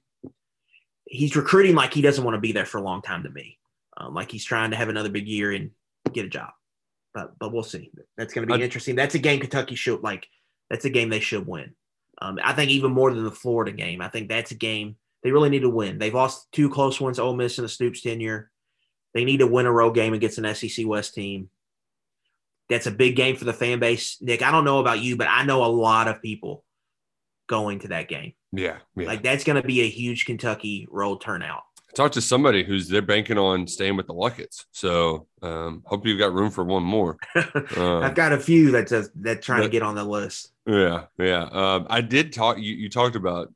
[1.14, 3.60] he's recruiting like he doesn't want to be there for a long time to me.
[3.96, 5.70] Um, like he's trying to have another big year and
[6.12, 6.50] get a job.
[7.14, 7.92] But but we'll see.
[8.18, 8.96] That's going to be I, interesting.
[8.96, 10.28] That's a game Kentucky should like.
[10.70, 11.76] That's a game they should win.
[12.20, 14.02] Um, I think even more than the Florida game.
[14.02, 16.00] I think that's a game they really need to win.
[16.00, 18.50] They've lost two close ones, Ole Miss in the Stoops tenure.
[19.14, 21.50] They need to win a road game against an SEC West team.
[22.70, 24.18] That's a big game for the fan base.
[24.22, 26.64] Nick, I don't know about you, but I know a lot of people
[27.48, 28.34] going to that game.
[28.52, 29.08] Yeah, yeah.
[29.08, 31.64] Like that's going to be a huge Kentucky road turnout.
[31.90, 34.66] I talked to somebody who's they're banking on staying with the Lucketts.
[34.72, 37.18] So um, hope you've got room for one more.
[37.36, 40.52] Uh, I've got a few that's a, that trying but, to get on the list.
[40.66, 41.44] Yeah, yeah.
[41.52, 42.58] Um, I did talk.
[42.58, 43.54] You, you talked about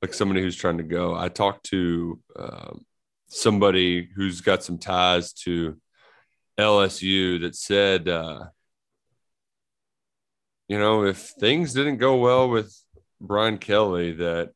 [0.00, 1.14] like somebody who's trying to go.
[1.14, 2.86] I talked to um,
[3.28, 5.76] somebody who's got some ties to
[6.58, 8.46] LSU that said, uh,
[10.66, 12.74] you know, if things didn't go well with
[13.20, 14.50] Brian Kelly that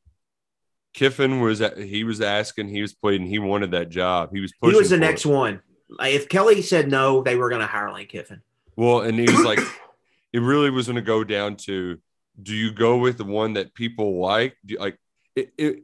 [0.95, 4.31] Kiffin was he was asking, he was pleading, he wanted that job.
[4.33, 4.75] He was pushing.
[4.75, 5.31] He was the next it.
[5.31, 5.63] one.
[6.01, 8.43] If Kelly said no, they were going to hire Lane Kiffin.
[8.77, 9.59] Well, and he was like,
[10.33, 11.99] it really was going to go down to,
[12.43, 14.57] do you go with the one that people like?
[14.65, 14.99] Do you, like
[15.37, 15.83] it, it?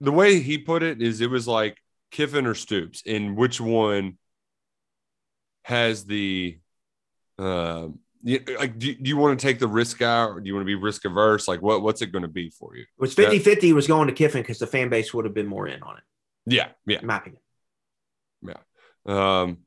[0.00, 1.78] The way he put it is, it was like
[2.14, 4.18] Kiffin or Stoops, and which one
[5.64, 6.58] has the
[8.24, 10.62] you, like do, do you want to take the risk out or do you want
[10.62, 11.46] to be risk averse?
[11.46, 12.82] Like what what's it going to be for you?
[12.82, 15.46] It was 50 50 was going to kiffin because the fan base would have been
[15.46, 16.02] more in on it.
[16.46, 17.00] Yeah yeah.
[17.00, 17.42] In my opinion.
[18.42, 18.54] Yeah.
[19.06, 19.58] Um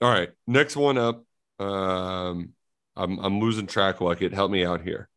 [0.00, 1.24] all right next one up
[1.58, 2.50] um
[2.96, 5.08] i'm, I'm losing track like it help me out here.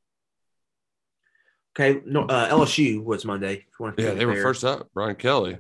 [1.78, 3.66] Okay no uh, lsu was monday
[3.98, 5.58] yeah they were first up brian kelly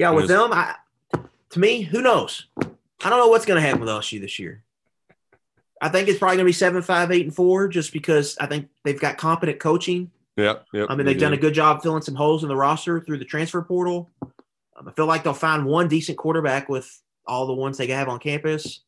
[0.00, 0.74] yeah with was, them i
[1.50, 4.62] to me who knows i don't know what's going to happen with lsu this year
[5.82, 8.44] I think it's probably going to be seven, five, eight, and four, just because I
[8.44, 10.10] think they've got competent coaching.
[10.36, 10.84] Yeah, yeah.
[10.90, 13.24] I mean, they've done a good job filling some holes in the roster through the
[13.24, 14.10] transfer portal.
[14.20, 18.10] Um, I feel like they'll find one decent quarterback with all the ones they have
[18.10, 18.82] on campus.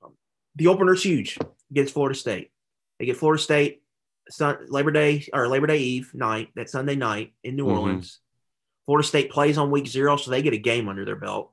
[0.00, 0.12] Um,
[0.54, 1.38] the opener's huge
[1.72, 2.52] against Florida State.
[3.00, 3.82] They get Florida State.
[4.30, 7.72] Sun, Labor Day or Labor Day Eve night, that Sunday night in New Mhm.
[7.72, 8.20] Orleans.
[8.86, 11.52] Florida State plays on week zero, so they get a game under their belt.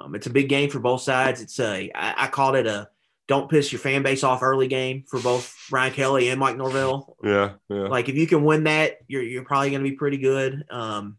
[0.00, 1.40] Um, it's a big game for both sides.
[1.40, 2.88] It's a I, I called it a
[3.28, 7.16] don't piss your fan base off early game for both Brian Kelly and Mike Norvell.
[7.22, 7.82] Yeah, yeah.
[7.88, 10.64] Like if you can win that, you're you're probably going to be pretty good.
[10.70, 11.18] Um,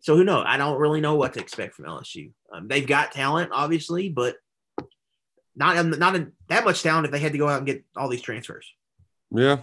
[0.00, 0.44] so who knows?
[0.46, 2.32] I don't really know what to expect from LSU.
[2.52, 4.36] Um, they've got talent, obviously, but
[5.54, 8.22] not not that much talent if they had to go out and get all these
[8.22, 8.72] transfers.
[9.30, 9.58] Yeah.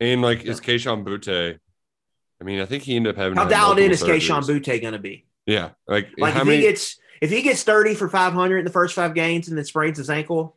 [0.00, 1.58] And like, is Kayshon Boutte?
[2.40, 4.42] I mean, I think he ended up having How dialed in is Kayshon.
[4.46, 5.24] Boutte going to be?
[5.46, 5.70] Yeah.
[5.86, 6.56] Like, Like if many?
[6.56, 9.56] he gets if he gets thirty for five hundred in the first five games and
[9.56, 10.56] then sprains his ankle,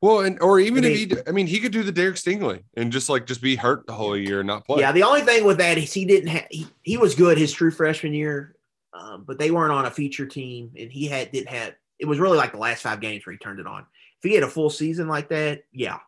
[0.00, 2.62] well, and or even I if he, I mean, he could do the Derek Stingley
[2.76, 4.80] and just like just be hurt the whole year and not play.
[4.80, 4.90] yeah.
[4.92, 7.70] The only thing with that is he didn't have he, he was good his true
[7.70, 8.56] freshman year,
[8.94, 12.18] um, but they weren't on a feature team and he had didn't have it was
[12.18, 13.84] really like the last five games where he turned it on.
[14.22, 15.98] If he had a full season like that, yeah,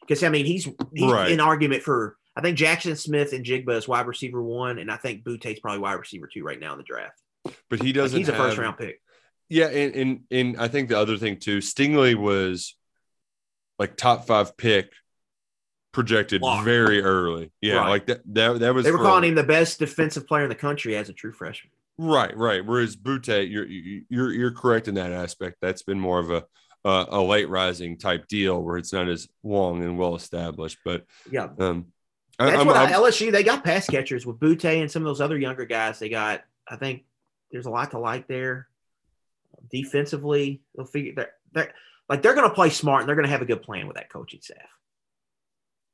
[0.00, 1.30] because I mean he's he's Right.
[1.30, 5.60] in argument for I think Jaxon Smith-Njigba is wide receiver one, and I think Boutte's
[5.60, 7.20] probably wide receiver two right now in the draft.
[7.68, 8.18] but he doesn't.
[8.18, 9.00] he's a first round pick.
[9.48, 12.74] Yeah, and, and and I think the other thing too, Stingley was
[13.78, 14.90] like top five pick
[15.92, 16.64] projected Locked.
[16.64, 17.52] very early.
[17.60, 17.88] Yeah, Right.
[17.90, 20.54] like that that that was They were calling him the best defensive player in the
[20.54, 21.70] country as a true freshman.
[21.98, 22.64] right, right.
[22.64, 25.56] Whereas Boutte, you're you- you're you're correct in that aspect.
[25.60, 26.44] That's been more of a
[26.84, 30.78] uh, a late rising type deal where it's not as long and well established.
[30.84, 31.92] But Yeah, um,
[32.38, 35.38] That's I'm, I'm- LSU they got pass catchers with Boutte and some of those other
[35.38, 35.98] younger guys.
[35.98, 37.04] They got I think
[37.50, 38.68] there's a lot to like there.
[39.70, 41.74] Defensively, they'll figure they're, they're
[42.08, 43.96] like they're going to play smart and they're going to have a good plan with
[43.96, 44.58] that coaching staff.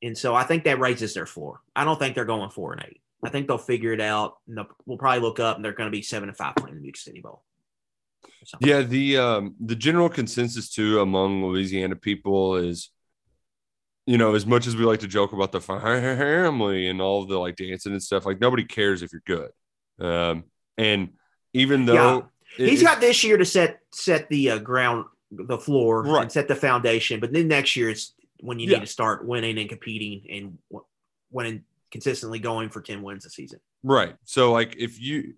[0.01, 1.61] And so I think that raises their floor.
[1.75, 3.01] I don't think they're going four and eight.
[3.23, 4.37] I think they'll figure it out.
[4.47, 6.81] And we'll probably look up and they're going to be seven and five playing the
[6.81, 7.43] Music City Bowl.
[8.61, 12.89] Yeah, the um the general consensus too among Louisiana people is,
[14.09, 17.37] you know, as much as we like to joke about the family and all the
[17.37, 19.51] like dancing and stuff, like nobody cares if you're good.
[20.03, 20.45] Um,
[20.79, 21.09] and
[21.53, 26.01] even though it- He's got this year to set set the uh, ground, the floor,
[26.01, 26.23] Right.
[26.23, 27.19] and set the foundation.
[27.19, 28.77] But then next year it's when you Yeah.
[28.79, 30.85] need to start winning and competing and w-
[31.29, 33.59] winning consistently, going for ten wins a season.
[33.83, 34.15] right.
[34.25, 35.35] So like if you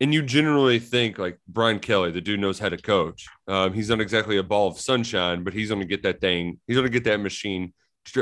[0.00, 3.26] and you generally think like Brian Kelly, the dude knows how to coach.
[3.48, 6.60] Um, he's not exactly a ball of sunshine, but he's going to get that thing.
[6.68, 7.72] He's going to get that machine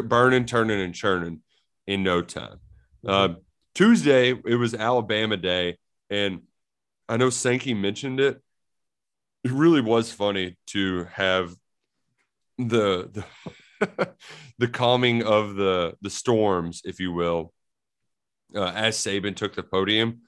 [0.04, 1.40] burning, turning, and churning
[1.86, 2.60] in no time.
[3.06, 3.38] Um,
[3.74, 5.78] Tuesday it was Alabama Day,
[6.08, 6.42] and
[7.08, 8.40] I know Sankey mentioned it.
[9.44, 11.54] It really was funny to have
[12.58, 13.24] the
[13.80, 14.14] the
[14.58, 17.52] the calming of the the storms, if you will,
[18.54, 20.22] uh, as Saban took the podium.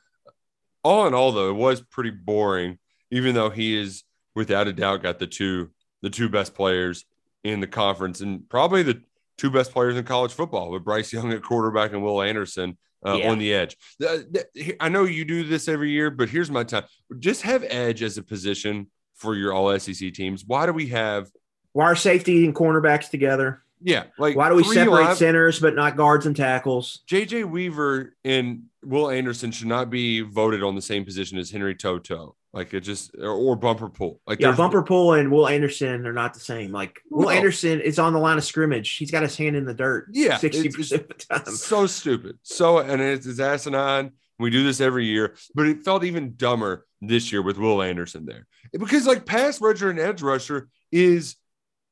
[0.85, 2.79] All in all, though, it was pretty boring.
[3.11, 7.05] Even though he is without a doubt got the two the two best players
[7.45, 9.03] in the conference and probably the
[9.39, 13.15] two best players in college football with Bryce Young at quarterback and Will Anderson uh,
[13.21, 13.31] Yeah.
[13.31, 13.77] on the edge.
[13.99, 16.85] The- the- I know you do this every year, but here's my time:
[17.19, 20.45] just have edge as a position for your All SEC teams.
[20.47, 21.31] Why do we have?
[21.73, 23.63] Why are safety and cornerbacks together?
[23.85, 27.01] Yeah, like Why do we separate line- centers but not guards and tackles?
[27.09, 31.75] JJ Weaver and Will Anderson should not be voted on the same position as Henry
[31.75, 32.35] To'oTo'o.
[32.53, 34.21] Like it just or, or Bumper Pool.
[34.27, 36.71] Like Yeah, Bumper Pool and Will Anderson are not the same.
[36.71, 37.31] Like Will No.
[37.31, 38.91] Anderson is on the line of scrimmage.
[38.97, 40.09] He's got his hand in the dirt.
[40.13, 41.47] Yeah, sixty percent of the time.
[41.55, 42.39] so stupid.
[42.43, 44.13] So and it's, it's asinine.
[44.39, 48.27] We do this every year, but it felt even dumber this year with Will Anderson
[48.27, 51.37] there because like pass rusher and edge rusher is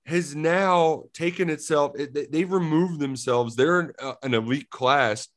[0.05, 1.93] has now taken itself.
[1.99, 3.57] It, they- they've removed themselves.
[3.57, 5.29] They're an, uh, an elite class,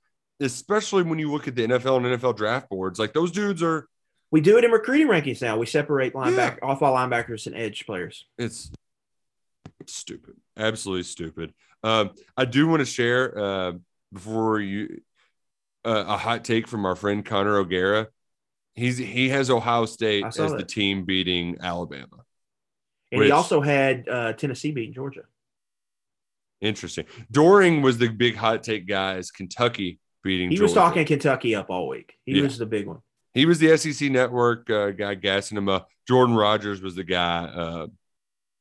[0.41, 2.99] especially when you look at the NFL and NFL draft boards.
[2.99, 3.87] Like those dudes are.
[4.33, 5.57] We do it in recruiting rankings now.
[5.59, 6.67] We separate linebacker, Yeah.
[6.67, 8.25] off-ball linebackers and edge players.
[8.39, 8.71] It's
[9.85, 11.53] stupid, absolutely stupid.
[11.83, 13.71] Um, I do want to share uh,
[14.11, 15.01] before you
[15.85, 18.07] uh, a hot take from our friend Connor O'Gara.
[18.73, 22.25] He's he has Ohio State as saw the team beating Alabama.
[23.11, 25.25] And Which- he also had uh, Tennessee beating Georgia.
[26.59, 27.05] Interesting.
[27.29, 30.49] Doring was the big hot take guy as Kentucky beating.
[30.49, 30.87] He was Georgia.
[30.89, 32.15] talking Kentucky up all week.
[32.25, 32.43] He Yeah.
[32.45, 33.01] was the big one.
[33.33, 35.89] He was the SEC network uh, guy gassing him up.
[36.07, 37.87] Jordan Rodgers was the guy uh,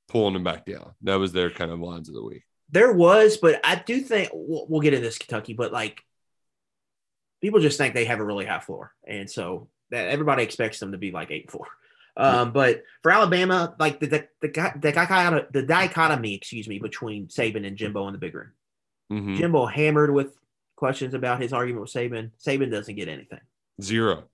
[0.08, 0.92] pulling him back down.
[1.02, 2.44] That was their kind of lines of the week.
[2.70, 6.02] There was, but I do think we'll, we'll get into this Kentucky, but like
[7.42, 10.92] people just think they have a really high floor, and so that everybody expects them
[10.92, 11.66] to be like eight and four.
[12.16, 16.78] Um, but for Alabama, like the the the, guy- the, dichotomy, the dichotomy, excuse me,
[16.78, 18.52] between Saban and Jimbo in the big room.
[19.10, 19.36] Mhm.
[19.36, 20.34] Jimbo hammered with
[20.76, 22.30] questions about his argument with Saban.
[22.46, 23.40] Saban doesn't get anything.
[23.80, 24.24] Zero.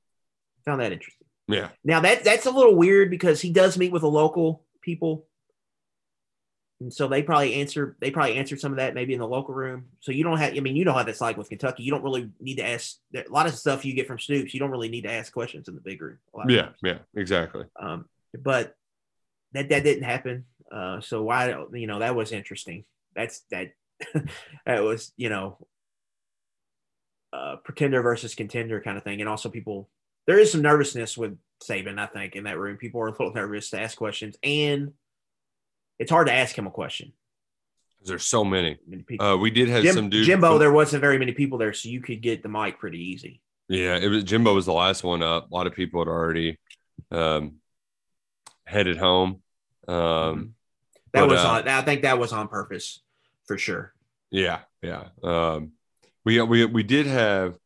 [0.68, 1.26] Found that interesting.
[1.48, 1.68] Yeah.
[1.84, 5.26] Now that that's a little weird because he does meet with the local people,
[6.80, 9.54] And so they probably answer they probably answered some of that maybe in the local
[9.54, 9.86] room.
[10.00, 11.82] So you don't have I mean you know how that's like with Kentucky.
[11.84, 14.52] You don't really need to ask a lot of stuff you get from Stoops.
[14.52, 16.18] You don't really need to ask questions in the big room.
[16.34, 16.76] a lot of Yeah, times.
[16.82, 17.64] yeah, exactly.
[17.80, 18.04] Um,
[18.38, 18.74] but
[19.52, 20.44] that that didn't happen.
[20.70, 22.84] Uh, so why you know that was interesting.
[23.16, 23.72] That's that
[24.66, 25.56] that was you know
[27.32, 29.88] uh, pretender versus contender kind of thing, and also people
[30.28, 31.98] there is some nervousness with Saban.
[31.98, 34.92] I think in that room, people are a little nervous to ask questions, and
[35.98, 37.12] it's hard to ask him a question.
[38.04, 38.78] There's so many.
[39.18, 40.26] Uh, we did have Jim, some dude.
[40.26, 43.02] Jimbo, from- there wasn't very many people there, so you could get the mic pretty
[43.10, 43.40] easy.
[43.68, 45.50] Yeah, it was Jimbo was the last one up.
[45.50, 46.58] A lot of people had already
[47.10, 47.56] um,
[48.64, 49.42] headed home.
[49.88, 50.54] Um,
[51.12, 51.68] That But, was uh, on.
[51.68, 53.02] I think that was on purpose
[53.46, 53.94] for sure.
[54.30, 55.08] Yeah, yeah.
[55.22, 55.72] Um,
[56.24, 57.56] we we we did have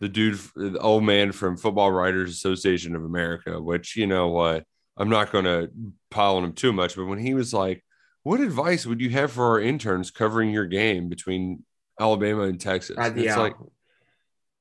[0.00, 4.64] the dude, the old man from Football Writers Association of America, which you know what,
[4.96, 5.70] I'm not going to
[6.10, 7.84] pile on him too much, but when he was like,
[8.22, 11.64] "What advice would you have for our interns covering your game between
[11.98, 13.38] Alabama and Texas?" Uh, And It's yeah.
[13.38, 13.56] like,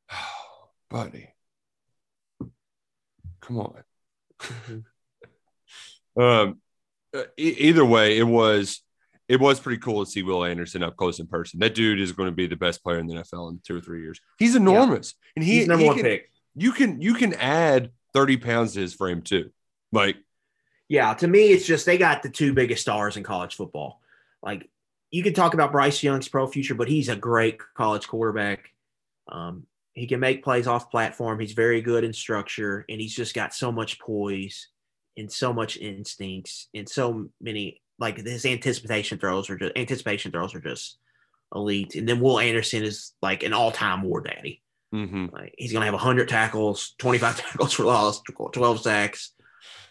[0.90, 1.34] buddy,
[3.42, 3.84] come on.
[6.20, 6.62] um,
[7.14, 8.82] uh, e- either way, it was
[9.30, 11.60] it was pretty cool to see Will Anderson up close in person.
[11.60, 13.82] That dude is going to be the best player in the NFL in two or
[13.82, 14.20] three years.
[14.40, 16.32] He's enormous, and he, He's number he one can- pick.
[16.56, 19.52] You can you can add thirty pounds to his frame too.
[19.94, 20.18] Like
[20.90, 24.02] Yeah, to me, it's just they got the two biggest stars in college football.
[24.42, 24.68] Like
[25.12, 28.72] you can talk about Bryce Young's pro future, but he's a great college quarterback.
[29.32, 31.40] Um, he can make plays off platform.
[31.40, 34.70] He's very good in structure, and he's just got so much poise
[35.18, 40.56] and so much instincts and so many like his anticipation throws are just anticipation throws
[40.56, 40.97] are just
[41.54, 41.95] elite.
[41.95, 44.62] And then Will Anderson is like an all time war daddy.
[44.93, 45.32] mhm.
[45.32, 48.22] Like he's gonna have 100 tackles, 25 tackles for loss,
[48.54, 49.32] 12 sacks.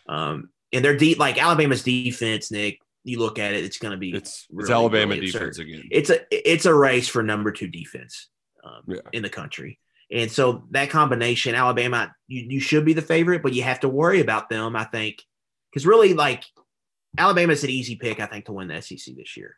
[0.09, 2.79] Um, and they're deep like Alabama's defense, Nick.
[3.05, 5.89] You look at it, it's gonna be it's it's Alabama really defense again.
[5.91, 8.29] It's a it's a race for number two defense
[8.65, 9.01] um, Yeah.
[9.13, 9.79] in the country.
[10.11, 13.89] And so that combination, Alabama, you, you should be the favorite, but you have to
[13.91, 15.23] worry about them, I think.
[15.71, 16.45] Because really, like
[17.19, 19.57] Alabama's an easy pick, I think, to win the SEC this year.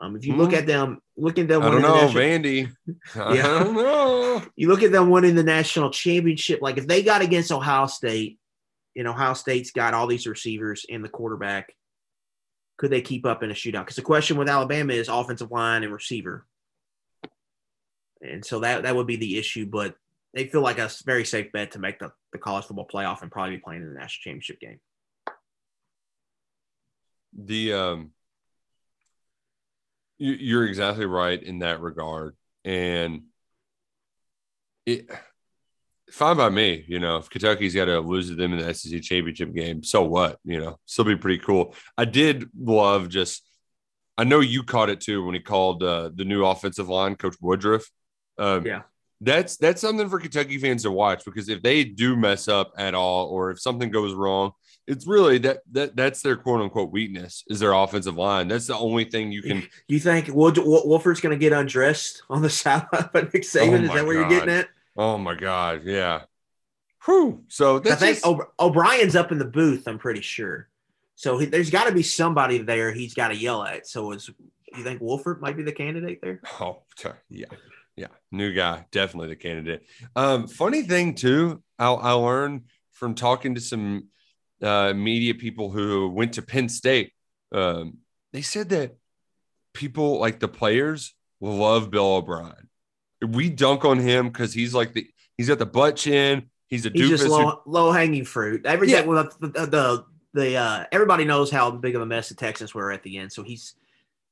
[0.00, 0.58] Um, if you look Mm.
[0.58, 2.70] at them, look at them I don't know, national- Vandy.
[3.16, 3.42] I Yeah.
[3.64, 4.42] don't know.
[4.56, 6.60] you look at them winning the national championship.
[6.62, 8.38] Like if they got against Ohio State,
[8.96, 11.72] and Ohio State's got all these receivers and the quarterback,
[12.78, 13.80] could they keep up in a shootout?
[13.82, 16.46] Because the question with Alabama is offensive line and receiver,
[18.20, 19.66] and so that that would be the issue.
[19.66, 19.96] But
[20.34, 23.30] they feel like a very safe bet to make the, the college football playoff and
[23.32, 24.80] probably be playing in the national championship game.
[27.36, 28.10] The um
[30.18, 32.36] you, you're exactly right in that regard.
[32.64, 33.22] And
[34.86, 35.08] it
[36.10, 39.02] fine by me you know if kentucky's got to lose to them in the sec
[39.02, 41.74] championship game so what you know still be pretty cool.
[41.98, 43.46] I did love just
[44.16, 47.36] i know you caught it too when he called uh, the new offensive line coach
[47.42, 47.84] woodruff.
[48.38, 48.82] Um, Yeah.
[49.20, 52.94] that's that's something for kentucky fans to watch because if they do mess up at
[52.94, 54.52] all or if something goes wrong
[54.88, 58.48] it's really that that that's their quote unquote weakness is their offensive line.
[58.48, 59.68] That's the only thing you can.
[59.86, 63.80] You think Wolford's going to get undressed on the sideline by Nick Saban?
[63.80, 64.58] Oh is that where you're getting God.
[64.58, 64.68] at?
[64.96, 66.22] Oh my god, yeah.
[67.04, 67.44] Whew.
[67.48, 68.26] So I think just,
[68.58, 69.86] O'Brien's up in the booth.
[69.86, 70.68] I'm pretty sure.
[71.14, 72.92] So he, there's got to be somebody there.
[72.92, 73.86] He's got to yell at.
[73.86, 74.30] So is
[74.76, 76.40] you think Wolford might be the candidate there?
[76.60, 76.82] oh
[77.28, 77.46] yeah,
[77.96, 78.08] yeah.
[78.30, 79.82] New guy, definitely the candidate.
[80.16, 82.62] Um, funny thing too, I, I learned
[82.92, 84.08] from talking to some
[84.62, 87.12] uh, media people who went to Penn State.
[87.52, 87.98] Um,
[88.32, 88.96] they said that
[89.74, 92.68] people like the players love Bill O'Brien.
[93.26, 95.06] We dunk on him because he's like the
[95.36, 96.50] he's got the butt chin.
[96.68, 98.66] He's a He's just who- low, low hanging fruit.
[98.66, 98.96] Everything.
[98.96, 99.02] Yeah.
[99.06, 100.04] Well, the the,
[100.34, 103.32] the, uh, everybody knows how big of a mess the Texans were at the end.
[103.32, 103.74] So he's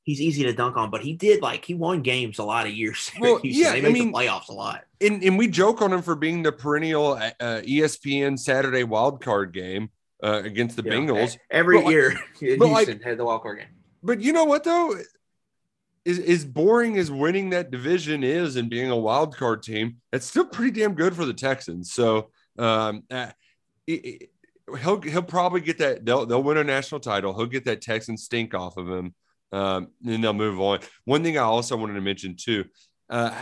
[0.03, 0.91] he's easy to dunk on.
[0.91, 3.11] But he did like he won games a lot of years.
[3.21, 4.85] Well, yeah, they I made mean- the playoffs a lot.
[5.01, 9.53] and, and we joke on him for being the perennial uh, ESPN Saturday wild card
[9.55, 9.89] game
[10.23, 11.37] uh, against the know, Bengals.
[11.51, 12.11] every But, like- year.
[12.39, 13.69] Houston but, like- had the wild card game.
[14.03, 14.95] But you know what though?
[16.05, 20.27] Is as boring as winning that division is and being a wild card team, it's
[20.27, 21.93] still pretty damn good for the Texans.
[21.93, 23.31] So um, uh,
[23.89, 24.31] it- it-
[24.81, 26.05] he'll he'll probably get that.
[26.07, 27.35] They'll they'll win a national title.
[27.37, 29.15] He'll get that Texan stink off of him,
[29.53, 30.79] um, and they'll move on.
[31.05, 32.65] One thing I also wanted to mention too,
[33.11, 33.35] uh,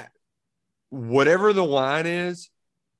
[0.90, 2.48] whatever the line is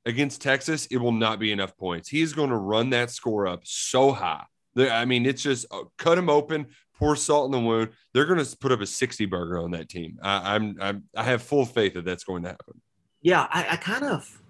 [0.07, 2.09] against Texas, it will not be enough points.
[2.09, 4.45] He is going to run that score up so high.
[4.77, 6.67] I mean, it's just uh, cut him open,
[6.99, 7.91] pour salt in the wound.
[8.13, 10.19] They're going to put up a 60 burger on that team.
[10.23, 12.81] I, I'm, I'm, I have full faith that that's going to happen.
[13.23, 14.43] Yeah, I, I kind of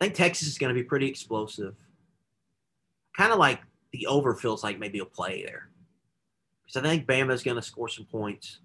[0.00, 1.74] think Texas is going to be pretty explosive.
[3.16, 3.60] Kind of like
[3.92, 5.68] the over feels like maybe a play there.
[6.64, 8.60] because I think Bama's going to score some points.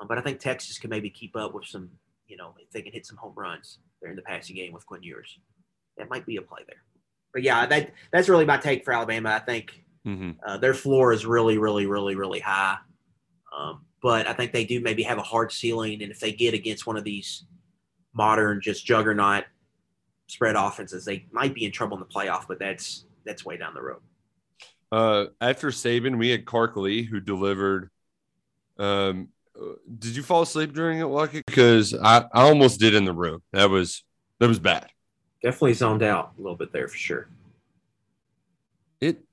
[0.00, 1.90] Um, but I think Texas can maybe keep up with some,
[2.28, 4.86] you know, if they can hit some home runs there in the passing game with
[4.86, 5.38] Quinn Ewers.
[5.96, 6.82] That might be a play there.
[7.32, 9.30] But yeah, that that's really my take for Alabama.
[9.30, 10.30] I think Mm-hmm.
[10.46, 12.78] uh, their floor is really, really, really, really high.
[13.56, 16.02] Um, but I think they do maybe have a hard ceiling.
[16.02, 17.44] And if they get against one of these
[18.14, 19.44] modern, just juggernaut
[20.28, 22.46] spread offenses, they might be in trouble in the playoff.
[22.48, 24.00] But that's that's way down the road.
[24.90, 27.90] Uh, after Saban, we had Clark Lea who delivered.
[28.78, 29.28] Um,
[29.98, 31.42] did you fall asleep during it, Lucky?
[31.46, 33.42] Because I, I almost did in the room.
[33.52, 34.04] That was
[34.38, 34.90] that was bad.
[35.42, 37.28] Definitely zoned out a little bit there for sure.
[39.00, 39.24] It,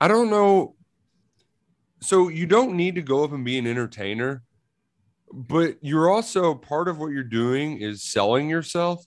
[0.00, 0.74] I don't know.
[2.00, 4.42] So you don't need to go up and be an entertainer,
[5.32, 9.04] but you're also part of what you're doing is selling yourself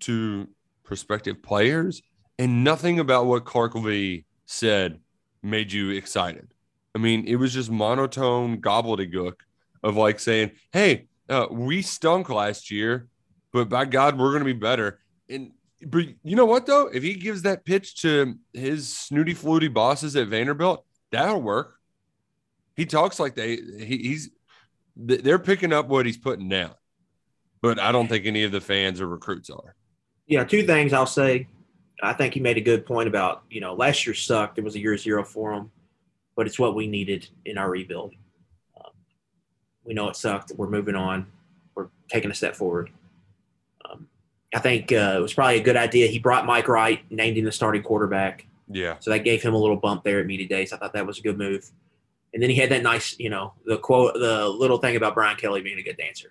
[0.00, 0.48] to
[0.84, 2.00] prospective players,
[2.38, 5.00] and nothing about what Clark Lea said
[5.42, 6.52] made you excited.
[6.94, 9.34] I mean, it was just monotone gobbledygook
[9.86, 13.06] of like saying, "Hey, uh, we stunk last year,
[13.52, 14.98] but by God, we're going to be better."
[15.30, 16.88] And but you know what though?
[16.88, 21.78] If he gives that pitch to his snooty fluty bosses at Vanderbilt, that'll work.
[22.74, 24.30] He talks like they he, he's
[24.96, 26.74] they're picking up what he's putting down,
[27.62, 29.76] but I don't think any of the fans or recruits are.
[30.26, 31.46] Yeah, two things I'll say.
[32.02, 34.58] I think he made a good point about you know last year sucked.
[34.58, 35.70] It was a year zero for him,
[36.34, 38.14] but it's what we needed in our rebuild.
[39.86, 40.52] Um, we know it sucked.
[40.56, 41.26] We're moving on.
[41.74, 42.90] We're taking a step forward.
[43.90, 44.08] Um,
[44.54, 46.06] I think uh, it was probably a good idea.
[46.08, 48.46] He brought Mike Wright, named him the starting quarterback.
[48.68, 50.72] Yeah, So that gave him a little bump there at media days.
[50.72, 51.70] I thought that was a good move.
[52.34, 55.36] And then he had that nice, you know, the quote, the little thing about Brian
[55.36, 56.30] Kelly being a good dancer.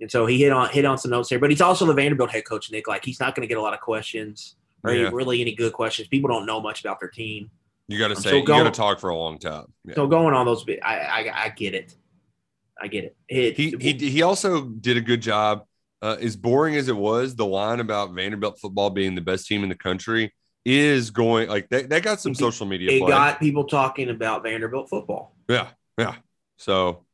[0.00, 1.38] And so he hit on hit on some notes there.
[1.38, 2.88] But he's also the Vanderbilt head coach, Nick.
[2.88, 5.10] Like he's not going to get a lot of questions or Yeah.
[5.12, 6.08] really any good questions.
[6.08, 7.50] People don't know much about their team.
[7.88, 9.66] you got to I'm say so you got to talk for a long time.
[9.84, 9.94] Yeah.
[9.96, 11.94] So going on those, I, I I get it.
[12.80, 13.16] I get it.
[13.28, 15.64] it he he he also did a good job.
[16.02, 19.62] Uh, as boring as it was, the line about Vanderbilt football being the best team
[19.62, 21.88] in the country is going like that.
[21.88, 22.90] That got some social media.
[22.90, 23.08] it play.
[23.08, 25.34] got people talking about Vanderbilt football.
[25.48, 25.68] yeah,
[25.98, 26.16] yeah.
[26.56, 27.04] So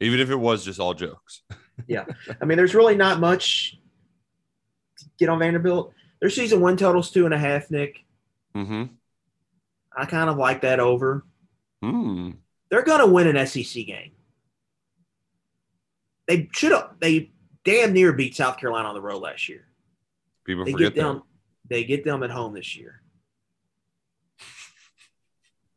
[0.00, 1.42] even if it was just all jokes,
[1.86, 2.04] yeah,
[2.40, 3.78] I mean, there's really not much
[4.98, 5.92] to get on Vanderbilt.
[6.20, 8.04] Their season one total's two and a half, Nick.
[8.56, 8.84] mm-hmm.
[9.96, 11.24] I kind of like that over.
[11.82, 12.30] Hmm.
[12.70, 14.12] They're going to win an SEC game.
[16.32, 16.92] They should have.
[16.98, 17.30] They
[17.62, 19.66] damn near beat South Carolina on the road last year.
[20.46, 21.08] People They forget get that.
[21.12, 21.22] them.
[21.68, 23.02] They get them at home this year.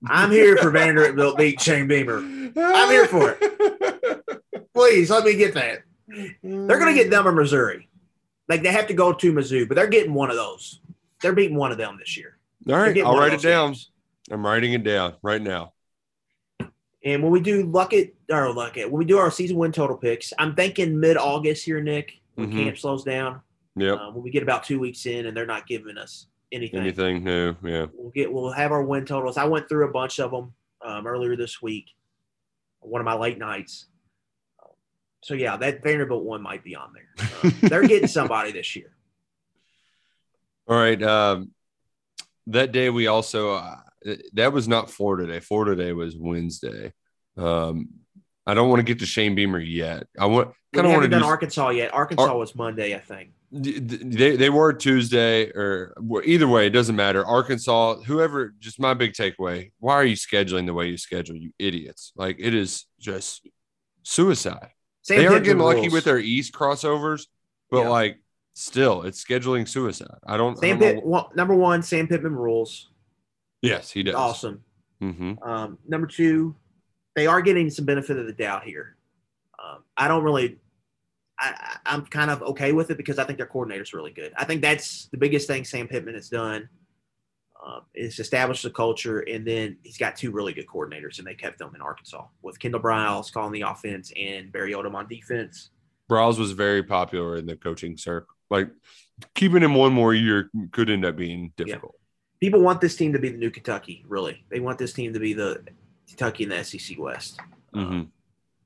[0.07, 2.19] I'm here for Vanderbilt beat Shane Beamer.
[2.55, 4.23] I'm here for it.
[4.73, 5.79] Please let me get that.
[6.07, 7.89] They're going to get them in Missouri.
[8.47, 10.79] Like they have to go to Mizzou, but they're getting one of those.
[11.21, 12.37] They're beating one of them this year.
[12.69, 13.67] All right, I'll write it those down.
[13.71, 13.91] games.
[14.31, 15.73] I'm writing it down right now.
[17.05, 19.71] And when we do luck it or luck it, when we do our season win
[19.71, 22.63] total picks, I'm thinking mid August here, Nick, when Mhm.
[22.65, 23.41] camp slows down.
[23.75, 23.97] Yep.
[23.99, 27.23] Uh, when we get about two weeks in and they're not giving us anything, Anything
[27.23, 27.55] new?
[27.63, 27.85] Yeah.
[27.93, 29.37] we'll get we'll have our win totals.
[29.37, 31.91] I went through a bunch of them um, earlier this week,
[32.79, 33.85] one of my late nights.
[35.23, 37.09] So yeah, that Vanderbilt one might be on there.
[37.17, 38.95] Uh, they're getting somebody this year.
[40.67, 41.01] All right.
[41.01, 41.51] Um,
[42.47, 43.77] that day we also uh,
[44.33, 45.39] that was not Florida Day.
[45.39, 46.93] Florida Day was Wednesday.
[47.37, 47.89] Um,
[48.47, 50.07] I don't want to get to Shane Beamer yet.
[50.19, 51.27] I want kind of want to done do.
[51.27, 51.93] Arkansas yet.
[51.93, 53.31] Arkansas was Monday, I think.
[53.51, 57.25] They they were Tuesday or well, either way, it doesn't matter.
[57.25, 58.53] Arkansas, whoever.
[58.59, 61.35] Just my big takeaway: Why are you scheduling the way you schedule?
[61.35, 62.11] You idiots!
[62.15, 63.47] Like it is just
[64.03, 64.69] suicide.
[65.03, 65.93] Sam they are getting lucky rules.
[65.93, 67.27] with their East crossovers,
[67.71, 67.89] but Yeah.
[67.89, 68.19] like
[68.53, 70.17] still, it's scheduling suicide.
[70.25, 70.57] I don't.
[70.57, 72.89] I Sam don't know- Pitt, one, number one, Sam Pittman rules.
[73.65, 74.15] Yes, he does.
[74.15, 74.63] Awesome.
[74.99, 76.55] hmm Um, number two,
[77.15, 78.97] they are getting some benefit of the doubt here.
[79.63, 80.57] Um, I don't really,
[81.39, 84.33] I, I'm kind of okay with it because I think their coordinator's really good.
[84.37, 86.69] I think that's the biggest thing Sam Pittman has done
[87.65, 91.33] um, is establish the culture, and then he's got two really good coordinators, and they
[91.33, 95.71] kept them in Arkansas with Kendall Briles calling the offense and Barry Odom on defense.
[96.07, 98.35] Browse was very popular in the coaching circle.
[98.49, 98.69] Like
[99.33, 101.95] keeping him one more year could end up being difficult.
[102.45, 104.45] People want this team to be the new Kentucky, really.
[104.49, 105.63] They want this team to be the
[106.07, 107.39] Kentucky in the SEC West.
[107.73, 108.03] hmm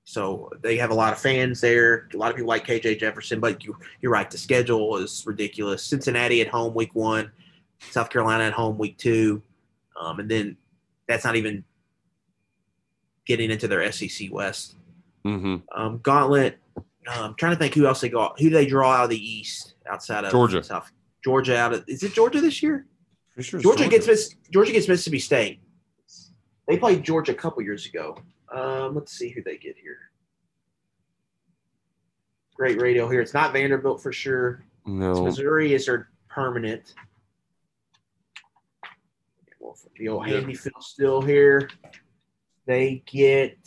[0.03, 2.09] So they have a lot of fans there.
[2.13, 4.29] A lot of people like KJ Jefferson, but you, you're right.
[4.29, 5.81] The schedule is ridiculous.
[5.81, 7.31] Cincinnati at home week one,
[7.89, 9.41] South Carolina at home week two,
[9.97, 10.57] um, and then
[11.07, 11.63] that's not even
[13.25, 14.75] getting into their SEC West.
[15.23, 16.57] hmm Um, Gauntlet.
[16.75, 18.37] Um, I'm trying to think who else they got.
[18.41, 20.61] Who do they draw out of the East outside of Georgia.
[20.63, 20.91] South
[21.23, 22.85] Georgia out of is it Georgia this year?
[23.41, 25.61] Sure Georgia gets Miss, Georgia gets Mississippi State.
[26.67, 28.17] They played Georgia a couple years ago.
[28.53, 29.97] Um, let's see who they get here.
[32.55, 33.21] Great radio here.
[33.21, 34.63] It's not Vanderbilt for sure.
[34.81, 35.23] It's No.
[35.23, 36.93] Missouri is their permanent.
[39.97, 40.35] The old Yeah.
[40.35, 41.69] handy Phil still here.
[42.65, 43.57] They get.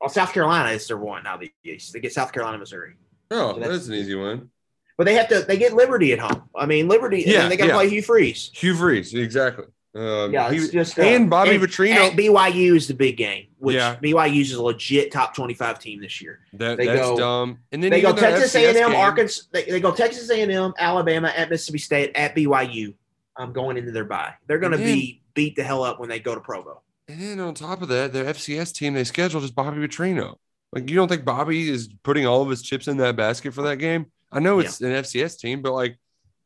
[0.00, 1.36] Oh, South Carolina is their one now.
[1.36, 2.94] They, they get South Carolina, Missouri,
[3.30, 4.50] Oh, So that's- that's an easy one.
[4.98, 5.40] But they have to.
[5.40, 6.42] They get Liberty at home.
[6.54, 7.22] I mean, Liberty.
[7.26, 7.74] Yeah, Yeah, they got to yeah.
[7.76, 8.50] play Hugh Freeze.
[8.52, 9.64] Hugh Freeze, exactly.
[9.94, 11.94] Um, Yeah, he- just uh, and Bobby and Petrino.
[11.96, 13.96] At BYU is the big game, which Yeah.
[14.02, 16.40] BYU is a legit top twenty-five team this year.
[16.52, 17.58] that, they that's go- dumb.
[17.72, 19.44] And then They go Texas A&M, Arkansas.
[19.52, 22.92] They, they go Texas A&M, Alabama, at Mississippi State, at BYU.
[23.36, 26.18] Um, going into their bye, they're going to be beat the hell up when they
[26.18, 26.82] go to Provo.
[27.06, 30.34] And then on top of that, the FCS team they scheduled is Bobby Petrino.
[30.72, 33.62] Like, you don't think Bobby is putting all of his chips in that basket for
[33.62, 34.06] that game?
[34.30, 35.98] I know it's an FCS team, but like,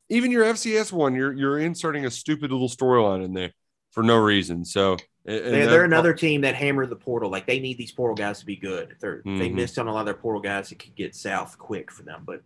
[0.09, 3.53] even your FCS one, you're you're inserting a stupid little storyline in there
[3.93, 4.65] for no reason.
[4.65, 7.31] So and- and They're, they're another team that hammered the portal.
[7.31, 8.91] Like they need these portal guys to be good.
[8.93, 11.15] If, they're, if they missed on a lot of their portal guys, it could get
[11.15, 12.23] south quick for them.
[12.27, 12.43] But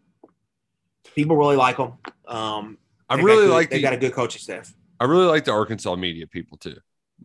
[1.15, 1.95] people really like them.
[2.27, 2.79] Um,
[3.09, 4.73] I really good- like they the got a good coaching staff.
[5.01, 6.77] I really like the Arkansas media people too,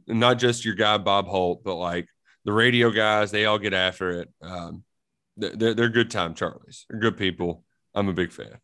[0.08, 2.08] and not just your guy Bob Holt, but like
[2.46, 3.32] the radio guys.
[3.32, 4.30] They all get after it.
[4.42, 4.84] Um,
[5.38, 6.86] they're they're- they're good time Charlies.
[6.90, 7.64] They're good people.
[7.94, 8.58] I'm a big fan.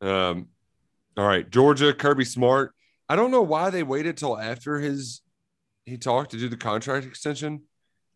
[0.00, 0.48] Um,
[1.16, 2.74] all right, Georgia Kirby Smart.
[3.08, 5.20] I don't know why they waited till after his
[5.84, 7.62] he talked to do the contract extension.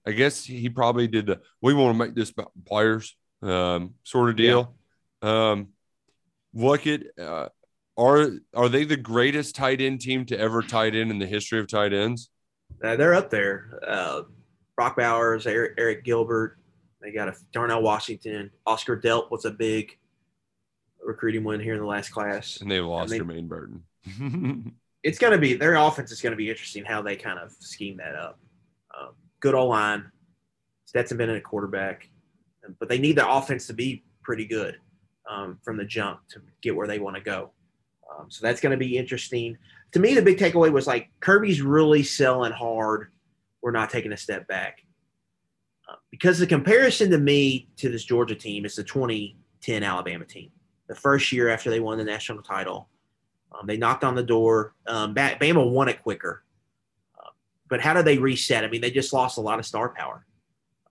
[0.07, 4.31] I guess he probably did the we want to make this about players um, sort
[4.31, 4.75] of deal.
[5.23, 5.69] Um,
[6.55, 7.49] look at uh,
[7.97, 11.61] are are they the greatest tight end team to ever tight end in the history
[11.61, 12.31] of tight ends?
[12.83, 13.81] Uh, they're up there.
[13.87, 14.23] Uh,
[14.77, 16.59] Brock Bowers, Arik, Arik Gilbert.
[17.03, 18.51] They got a Darnell Washington.
[18.67, 19.99] Oscar Delp was a big
[21.05, 22.61] recruiting win here in the last class.
[22.61, 23.83] And they lost they- Jermaine Burton.
[25.05, 27.53] It's going to be their offense is going to be interesting how they kind of
[27.61, 28.37] scheme that up.
[28.99, 30.11] Um, good old line.
[30.87, 32.11] Stetson Bennett at quarterback,
[32.81, 34.77] but they need their offense to be pretty good
[35.31, 37.53] um, from the jump to get where they want to go.
[38.11, 39.57] Um, so that's going to be interesting.
[39.93, 43.13] To me, the big takeaway was like Kirby's really selling hard.
[43.63, 44.83] We're not taking a step back.
[45.89, 50.51] Uh, because the comparison to me to this Georgia team is the 2010 Alabama team.
[50.89, 52.89] The first year after they won the national title,
[53.53, 54.75] um, they knocked on the door.
[54.87, 56.43] Um, Ba- Bama won it quicker.
[57.19, 57.31] Uh,
[57.69, 58.65] but how do they reset?
[58.65, 60.25] I mean, they just lost a lot of star power.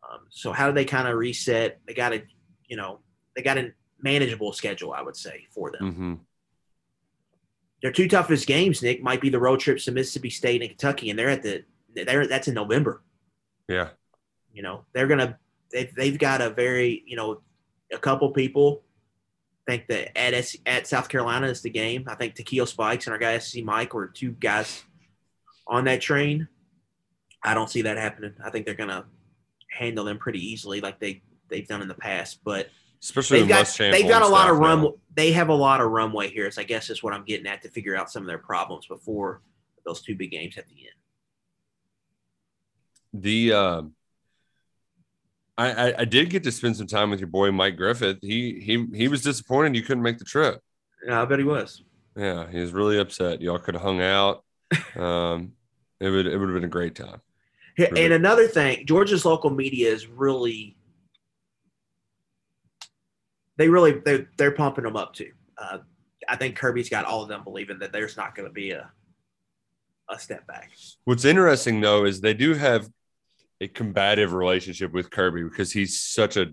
[0.09, 1.79] Um, so how do they kind of reset?
[1.87, 2.23] They got a,
[2.67, 2.99] you know,
[3.35, 5.91] they got a manageable schedule, I would say, for them.
[5.91, 6.13] hmm
[7.81, 11.09] Their two toughest games, Nick, might be the road trips to Mississippi State and Kentucky,
[11.09, 13.01] and they're at the they're that's in November.
[13.67, 13.89] Yeah.
[14.53, 15.37] You know, they're gonna
[15.71, 17.41] they've they've got a very you know
[17.91, 18.83] a couple people
[19.67, 22.05] think that at S, at South Carolina is the game.
[22.07, 24.83] I think Takeo Spikes and our guy SC Mike were two guys
[25.67, 26.47] on that train.
[27.43, 28.33] I don't see that happening.
[28.43, 29.05] I think they're gonna
[29.69, 32.39] handle them pretty easily, like they they've done in the past.
[32.43, 32.69] But
[33.03, 34.83] Especially they've the got they've got a lot of run.
[34.83, 34.93] now.
[35.13, 36.49] They have a lot of runway here.
[36.49, 38.87] So I guess is what I'm getting at to figure out some of their problems
[38.87, 39.41] before
[39.85, 43.21] those two big games at the end.
[43.21, 43.93] The um,
[45.57, 48.19] I, I I did get to spend some time with your boy Mike Griffith.
[48.21, 50.61] He he he was disappointed you couldn't make the trip.
[51.05, 51.83] Yeah, I bet he was.
[52.15, 53.41] Yeah, he was really upset.
[53.41, 54.43] Y'all could have hung out.
[54.97, 55.53] Um,
[55.99, 57.21] it would it would have been a great time.
[57.77, 58.03] Really?
[58.03, 60.75] And another thing, Georgia's local media is really
[63.57, 65.31] they really they're, they're pumping them up too.
[65.57, 65.79] Uh,
[66.27, 68.91] I think Kirby's got all of them believing that there's not going to be a
[70.09, 70.71] a step back.
[71.03, 72.89] What's interesting though is they do have
[73.59, 76.51] a combative relationship with Kirby because he's such a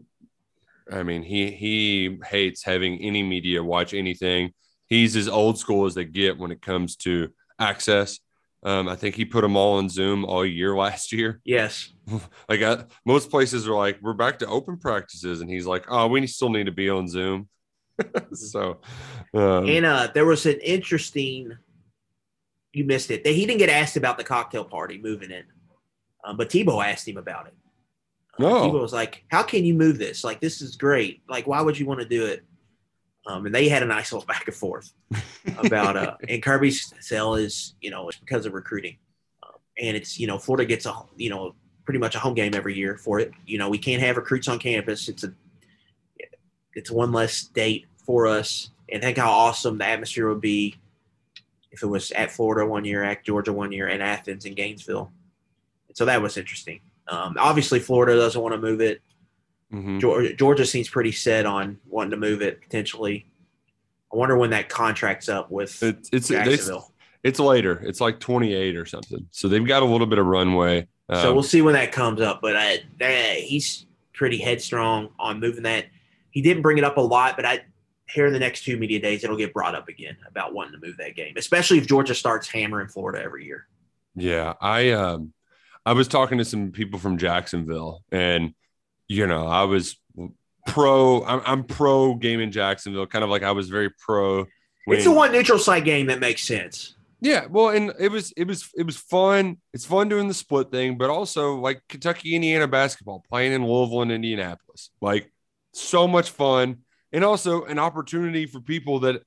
[0.93, 4.53] I mean, he he hates having any media watch anything.
[4.87, 8.21] He's as old school as they get when it comes to access.
[8.63, 11.41] Um, I think he put them all on Zoom all year last year.
[11.45, 11.93] Yes,
[12.49, 16.07] Like I, most places are like, we're back to open practices, and he's like, oh,
[16.09, 17.49] we still need to be on Zoom.
[18.33, 18.81] so,
[19.35, 21.57] um, and uh, there was an interesting.
[22.73, 23.25] You missed it.
[23.25, 25.47] He didn't get asked about the cocktail party moving it,
[26.25, 27.55] um, but Tebow asked him about it.
[28.39, 30.25] Uh, Tebow was like, "How can you move this?
[30.25, 31.23] Like, this is great.
[31.29, 32.45] Like, why would you want to do it?"
[33.27, 34.93] Um, and they had a nice little back and forth
[35.59, 38.97] about uh, and Kirby's sell is you know it's because of recruiting,
[39.43, 41.55] um, and it's you know Florida gets a you know
[41.85, 43.33] pretty much a home game every year for it.
[43.47, 45.09] You know we can't have recruits on campus.
[45.09, 45.33] It's a
[46.75, 50.77] it's one less date for us, and think how awesome the atmosphere would be
[51.71, 55.11] if it was at Florida one year, at Georgia one year, and Athens and Gainesville.
[55.95, 56.81] So that was interesting.
[57.09, 59.01] Um, obviously, Florida doesn't want to move it.
[59.73, 60.01] mhm.
[60.01, 63.27] Georgia, Georgia seems pretty set on wanting to move it potentially.
[64.13, 66.93] I wonder when that contract's up with It- it's they, Jacksonville.
[67.25, 67.81] It's later.
[67.85, 69.27] It's like 28 or something.
[69.31, 70.87] So they've got a little bit of runway.
[71.13, 72.41] so Um, we'll see when that comes up.
[72.43, 75.87] But I, that, he's pretty headstrong on moving that.
[76.31, 77.65] He didn't bring it up a lot, but I
[78.07, 80.87] here in the next two media days it'll get brought up again about wanting to
[80.87, 83.67] move that game, especially if Georgia starts hammering Florida every year.
[84.15, 85.33] Yeah, I um
[85.87, 88.55] I was talking to some people from Jacksonville and
[89.09, 89.97] you know, I was
[90.67, 94.47] pro I'm, I'm pro game in Jacksonville, kind of like I was very pro
[94.87, 96.97] when- It's the one neutral site game that makes sense.
[97.21, 99.57] Yeah, well, and it was it was it was fun.
[99.73, 104.03] It's fun doing the split thing, but also like Kentucky Indiana basketball playing in Louisville
[104.03, 104.91] and Indianapolis.
[105.01, 105.33] Like
[105.73, 106.79] so much fun.
[107.15, 109.23] And also an opportunity for people that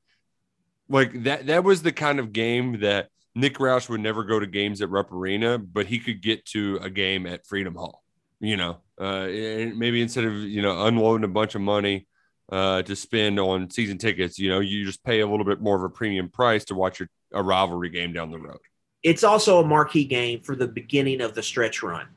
[0.90, 4.48] like that that was the kind of game that Nick Roush would never go to
[4.48, 8.04] games at Rupp Arena, but he could get to a game at Freedom Hall,
[8.40, 8.78] you know.
[8.98, 9.28] Uh
[9.76, 12.08] maybe instead of, you know, unloading a bunch of money
[12.52, 15.76] uh to spend on season tickets, you know, you just pay a little bit more
[15.76, 18.58] of a premium price to watch your a rivalry game down the road.
[19.04, 22.08] It's also a marquee game for the beginning of the stretch run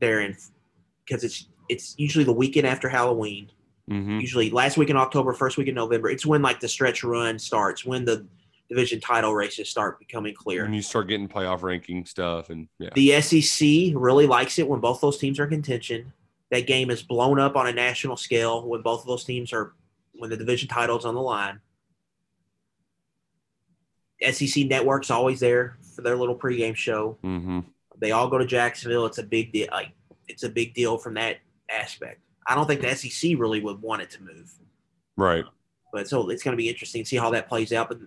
[0.00, 0.34] there in
[1.04, 3.50] because it's it's usually the weekend after Halloween.
[3.90, 4.20] Mm-hmm.
[4.20, 6.08] Usually last week in October, first week in November.
[6.08, 8.26] It's when like the stretch run starts, when the
[8.68, 10.64] division title races start becoming clear.
[10.64, 14.80] And you start getting playoff ranking stuff, and yeah, The SEC really likes it when
[14.80, 16.12] both those teams are in contention.
[16.50, 19.74] That game is blown up on a national scale when both of those teams are
[20.14, 21.60] when the division title's on the line.
[24.20, 27.16] SEC Network's always there for their little pregame show.
[27.24, 27.60] mm-hmm.
[28.00, 29.06] They all go to Jacksonville.
[29.06, 29.68] It's a big deal.
[29.72, 29.90] Like
[30.28, 31.38] it's a big deal from that
[31.70, 32.20] aspect.
[32.46, 34.52] I don't think the SEC really would want it to move,
[35.16, 35.44] right.
[35.92, 37.88] but so it's going to be interesting to see how that plays out.
[37.88, 37.98] But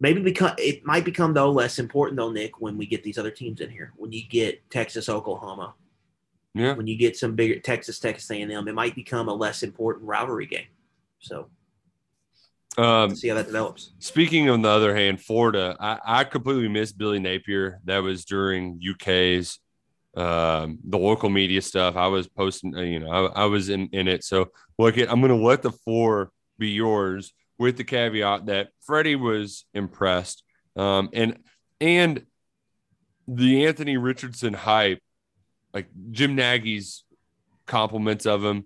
[0.00, 3.30] maybe become it might become though less important though, Nick, when we get these other
[3.30, 3.92] teams in here.
[3.96, 5.74] When you get Texas, Oklahoma,
[6.54, 10.06] Yeah, when you get some bigger Texas, Texas A&M, it might become a less important
[10.06, 10.66] rivalry game.
[11.20, 11.48] So
[12.78, 13.92] um, see how that develops.
[13.98, 17.80] Speaking on the other hand, Florida, I, I completely missed Billy Napier.
[17.84, 19.58] That was during UK's
[20.16, 21.96] um, the local media stuff.
[21.96, 24.24] I was posting, uh, you know, I, I was in, in it.
[24.24, 28.70] So look, it, I'm going to let the floor be yours with the caveat that
[28.80, 30.42] Freddie was impressed,
[30.76, 31.38] um, and
[31.80, 32.24] and
[33.28, 35.00] the Anthony Richardson hype,
[35.72, 37.04] like Jim Nagy's
[37.66, 38.64] compliments of him.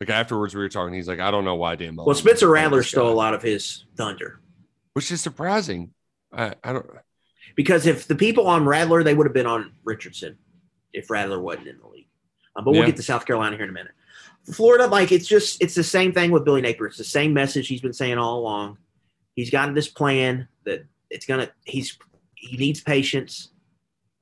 [0.00, 0.94] Like afterwards, we were talking.
[0.94, 1.96] He's like, I don't know why Dan.
[1.96, 4.40] Well, Mullen Spencer Rattler stole a lot of his thunder
[4.94, 5.92] which is surprising.
[6.32, 6.86] I, I don't.
[7.54, 10.38] because if the people on Rattler, they would have been on Richardson
[10.94, 12.08] if Rattler wasn't in the league.
[12.56, 12.86] Um, but we'll Yeah.
[12.86, 13.92] get to South Carolina here in a minute.
[14.52, 16.86] Florida, like it's just it's the same thing with Billy Napier.
[16.86, 18.78] It's the same message he's been saying all along.
[19.34, 21.50] He's got this plan that it's gonna.
[21.64, 21.98] He's
[22.34, 23.50] he needs patience.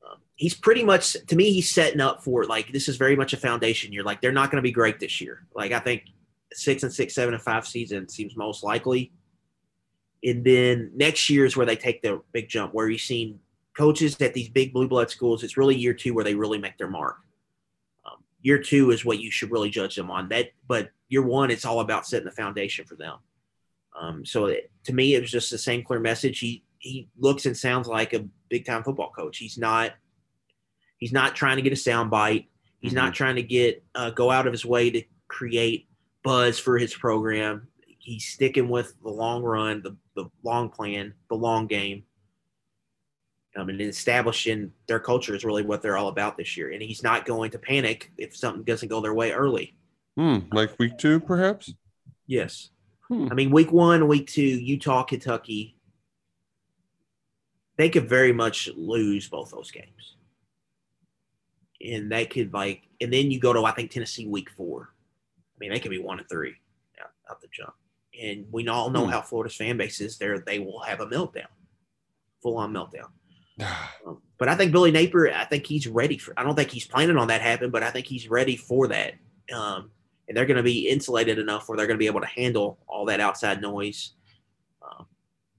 [0.08, 1.52] Um, he's pretty much to me.
[1.52, 4.02] He's setting up for like this is very much a foundation year.
[4.02, 5.46] Like they're not going to be great this year.
[5.54, 6.04] Like I think
[6.52, 9.12] six and six, seven and five season seems most likely.
[10.22, 13.40] And then next year is where they take the big jump, where you've seen
[13.76, 15.42] coaches at these big blue blood schools.
[15.42, 17.16] It's really year two where they really make their mark.
[18.44, 20.28] Year two is what you should really judge them on.
[20.28, 23.16] That, but year one, it's all about setting the foundation for them.
[23.98, 26.38] Um, so it, to me, it was just the same clear message.
[26.40, 29.38] He he looks and sounds like a big time football coach.
[29.38, 29.92] He's not
[30.98, 32.50] he's not trying to get a sound bite.
[32.80, 35.88] He's not trying to get uh, go out of his way to create
[36.22, 37.66] buzz for his program.
[37.98, 42.04] He's sticking with the long run, the, the long plan, the long game.
[43.56, 46.72] Um, and establishing their culture is really what they're all about this year.
[46.72, 49.76] And he's not going to panic if something doesn't go their way early.
[50.16, 51.72] Hmm, like week two, perhaps.
[52.26, 52.70] Yes.
[53.08, 53.28] Hmm.
[53.30, 55.76] I mean, week one, week two, Utah, Kentucky,
[57.76, 60.16] they could very much lose both those games.
[61.84, 64.94] And they could, like, and then you go to, I think, Tennessee week four.
[65.38, 66.54] I mean, they could be one and three
[67.00, 67.74] out, out the jump.
[68.20, 69.10] And we all know Hmm.
[69.10, 70.18] how Florida's fan base is.
[70.18, 71.46] There, they will have a meltdown,
[72.42, 73.10] full on meltdown.
[74.36, 76.34] But I think Billy Napier, I think he's ready for.
[76.36, 79.14] I don't think he's planning on that happen, but I think he's ready for that.
[79.54, 79.90] Um,
[80.26, 82.78] and they're going to be insulated enough where they're going to be able to handle
[82.86, 84.12] all that outside noise.
[84.82, 85.06] Um,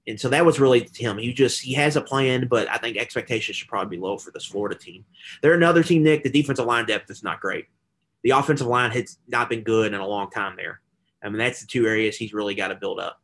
[0.06, 1.18] and so that was really him.
[1.18, 4.30] He just he has a plan, but I think expectations should probably be low for
[4.30, 5.04] this Florida team.
[5.42, 6.22] They're another team, Nick.
[6.22, 7.66] The defensive line depth is not great.
[8.22, 10.80] The offensive line has not been good in a long time there.
[11.22, 13.20] I mean, that's the two areas he's really got to build up.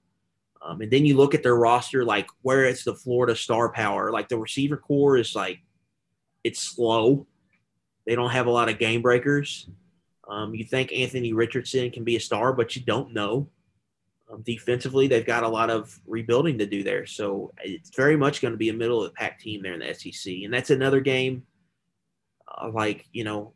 [0.64, 4.12] Um, and then you look at their roster, like where it's the Florida star power.
[4.12, 5.60] Like the receiver core is like
[6.44, 7.26] it's slow.
[8.06, 9.68] They don't have a lot of game breakers.
[10.28, 13.48] Um, you think Anthony Richardson can be a star, but you don't know.
[14.32, 17.06] Um, defensively, they've got a lot of rebuilding to do there.
[17.06, 19.80] So it's very much going to be a middle of the pack team there in
[19.80, 20.32] the SEC.
[20.44, 21.42] And that's another game,
[22.48, 23.52] uh, like, you know,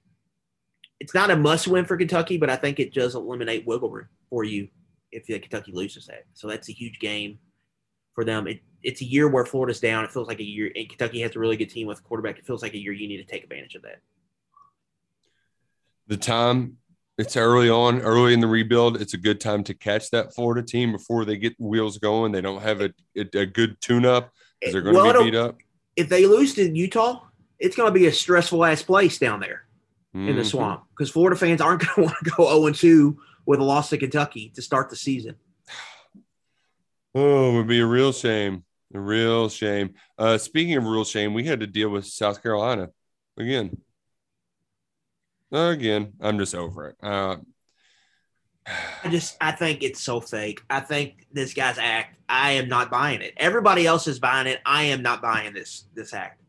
[0.98, 4.08] it's not a must win for Kentucky, but I think it does eliminate wiggle room
[4.28, 4.68] for you
[5.16, 6.24] if Kentucky loses that.
[6.34, 7.38] So that's a huge game
[8.14, 8.46] for them.
[8.46, 10.04] It, it's a year where Florida's down.
[10.04, 12.38] It feels like a year, and Kentucky has a really good team with quarterback.
[12.38, 14.00] It feels like a year you need to take advantage of that.
[16.06, 16.76] The time
[17.18, 19.00] it's early on, early in the rebuild.
[19.00, 22.32] It's a good time to catch that Florida team before they get wheels going.
[22.32, 25.30] They don't have a, a, a good tune up because they're going to Well, be
[25.30, 25.56] beat up.
[25.96, 27.22] If they lose to Utah,
[27.58, 29.62] it's going to be a stressful ass place down there
[30.14, 30.46] in the Mhm.
[30.46, 33.90] swamp because Florida fans aren't going to want to go 0 2 with a loss
[33.90, 35.36] to Kentucky to start the season.
[37.18, 38.62] Oh, it would be a real shame.
[38.92, 39.94] A real shame.
[40.18, 42.90] Uh, speaking of real shame, we had to deal with South Carolina
[43.38, 43.78] again.
[45.50, 46.96] Again, I'm just over it.
[47.02, 47.36] Uh,
[49.04, 50.60] I just I think it's so fake.
[50.68, 52.16] I think this guy's act.
[52.28, 53.34] I am not buying it.
[53.36, 54.60] Everybody else is buying it.
[54.66, 56.42] I am not buying this this act.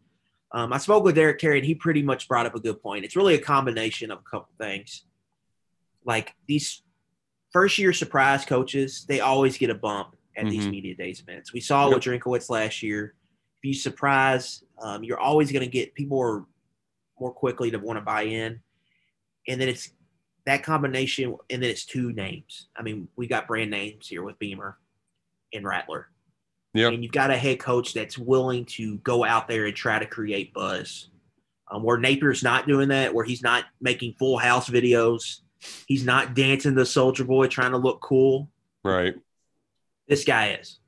[0.52, 3.06] Um, I spoke with Derek Terry, and he pretty much brought up a good point.
[3.06, 5.04] It's really a combination of a couple things.
[6.06, 6.82] Like these
[7.52, 10.72] first year surprise coaches, they always get a bump at these Mhm.
[10.72, 11.54] media days events.
[11.54, 13.16] We saw it with Drinkwitz last year.
[13.58, 16.46] If you surprise, um, you're always going to get people are
[17.20, 18.62] more quickly to want to buy in,
[19.48, 19.92] and then it's
[20.46, 22.68] that combination, and then it's two names.
[22.76, 24.78] I mean, we got brand names here with Beamer
[25.54, 26.10] and Rattler.
[26.74, 26.94] Yep.
[26.94, 30.06] And you've got a head coach that's willing to go out there and try to
[30.06, 31.10] create buzz.
[31.70, 35.42] Um, where Napier's not doing that, where he's not making full house videos,
[35.88, 38.50] he's not dancing the soldier boy trying to look cool.
[38.84, 39.16] right.
[40.08, 40.80] This guy is.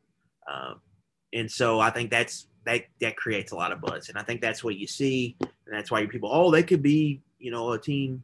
[0.50, 0.80] Um,
[1.34, 4.10] and so I think that's that that creates a lot of buzz.
[4.10, 5.36] And I think that's what you see.
[5.42, 8.24] And that's why you people, oh, they could be, you know, a team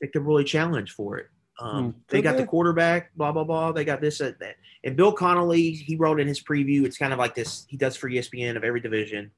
[0.00, 1.28] that could really challenge for it.
[1.58, 2.42] Um, Hmm, they got they?
[2.42, 3.72] the quarterback, blah, blah, blah.
[3.72, 4.56] They got this, that, that.
[4.82, 7.96] And Bill Connelly, he wrote in his preview, it's kind of like this, he does
[7.96, 9.30] for ESPN of every division.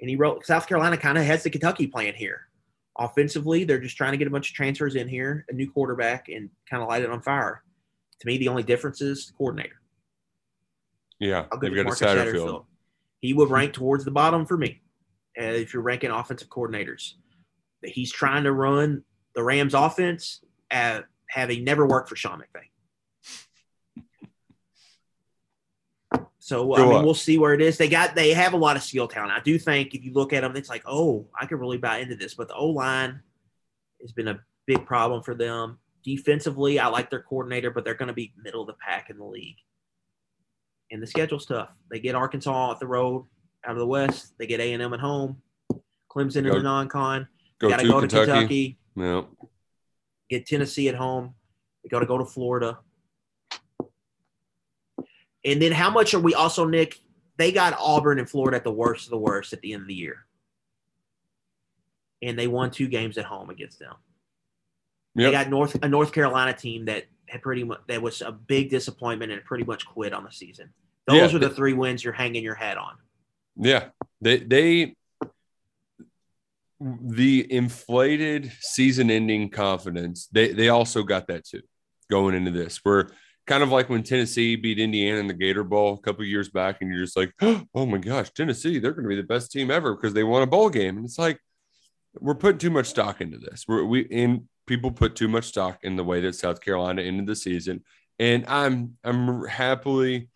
[0.00, 2.48] And he wrote, South Carolina kind of has the Kentucky plan here.
[2.98, 6.28] Offensively, they're just trying to get a bunch of transfers in here, a new quarterback,
[6.28, 7.62] and kind of light it on fire.
[8.20, 9.80] To me, the only difference is the coordinator.
[11.18, 11.46] Yeah.
[11.50, 12.34] I'll give They've got a Marcus Satterfield.
[12.34, 12.64] Satterfield.
[13.20, 14.80] He would rank towards the bottom for me
[15.40, 17.14] uh, if you're ranking offensive coordinators.
[17.82, 19.02] He's trying to run
[19.34, 20.40] the Rams offense
[20.70, 22.64] at having never worked for Sean McVay.
[26.44, 27.78] So I mean, we'll see where it is.
[27.78, 29.32] They got they have a lot of skill talent.
[29.32, 32.00] I do think if you look at them, it's like, oh, I could really buy
[32.00, 32.34] into this.
[32.34, 33.22] But the O line
[34.02, 35.78] has been a big problem for them.
[36.04, 39.16] Defensively, I like their coordinator, but they're going to be middle of the pack in
[39.16, 39.56] the league.
[40.90, 41.70] And the schedule's tough.
[41.90, 43.24] They get Arkansas at the road
[43.64, 44.34] out of the West.
[44.36, 45.40] They get A and M at home.
[46.10, 47.26] Clemson in the non-con.
[47.58, 48.76] Go Got to go to Kentucky.
[48.94, 49.26] Kentucky.
[50.28, 51.36] Get Tennessee at home.
[51.82, 52.80] They got to go to Florida.
[55.44, 56.98] And then how much are we also, Nick?
[57.36, 59.88] They got Auburn and Florida at the worst of the worst at the end of
[59.88, 60.24] the year.
[62.22, 63.94] And they won two games at home against them.
[65.16, 68.70] They got North a North Carolina team that had pretty much that was a big
[68.70, 70.70] disappointment and pretty much quit on the season.
[71.06, 72.96] Those Yeah, are the they- three wins you're hanging your hat on.
[73.56, 73.90] Yeah,
[74.20, 74.96] they they
[76.80, 80.28] the inflated season-ending confidence.
[80.32, 81.62] They they also got that too
[82.10, 82.80] going into this.
[82.84, 83.06] We're
[83.46, 86.78] kind of like when Tennessee beat Indiana in the Gator Bowl a couple years back,
[86.80, 89.70] and you're just like, oh my gosh, Tennessee, they're going to be the best team
[89.70, 90.96] ever because they won a bowl game.
[90.96, 91.38] And it's like
[92.18, 93.64] we're putting too much stock into this.
[93.68, 97.36] We're, we people put too much stock in the way that South Carolina ended the
[97.36, 97.82] season,
[98.18, 100.28] and I'm I'm happily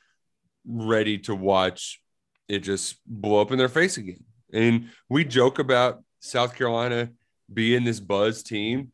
[0.66, 2.00] ready to watch
[2.48, 4.24] it just blow up in their face again.
[4.52, 7.10] And we joke about South Carolina
[7.52, 8.92] being this buzz team.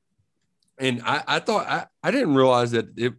[0.79, 3.15] And I, I thought I, I didn't realize that it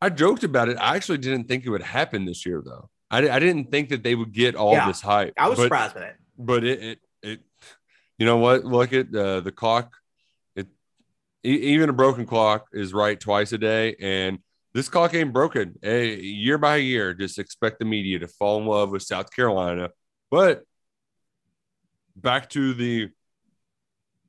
[0.00, 0.76] I joked about it.
[0.76, 2.88] I actually didn't think it would happen this year though.
[3.10, 5.34] I, I didn't think that they would get all Yeah, this hype.
[5.36, 6.16] I was but, surprised by that.
[6.36, 7.40] But it, it it
[8.18, 8.64] you know what?
[8.64, 9.94] Look at uh, the clock.
[10.54, 10.68] It
[11.42, 14.38] even a broken clock is right twice a day, and
[14.74, 15.76] this clock ain't broken.
[15.82, 19.90] Hey, year by year, just expect the media to fall in love with South Carolina.
[20.30, 20.64] But
[22.14, 23.10] back to the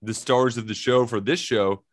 [0.02, 1.84] the stars of the show for this show,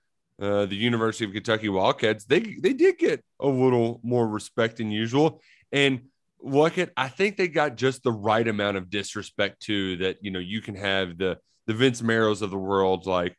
[0.40, 2.24] uh, the University of Kentucky Wildcats.
[2.24, 5.40] They they did get a little more respect than usual,
[5.72, 6.02] and
[6.40, 9.96] look at I think they got just the right amount of disrespect too.
[9.98, 13.36] That you know you can have the the Vince Marrows of the world like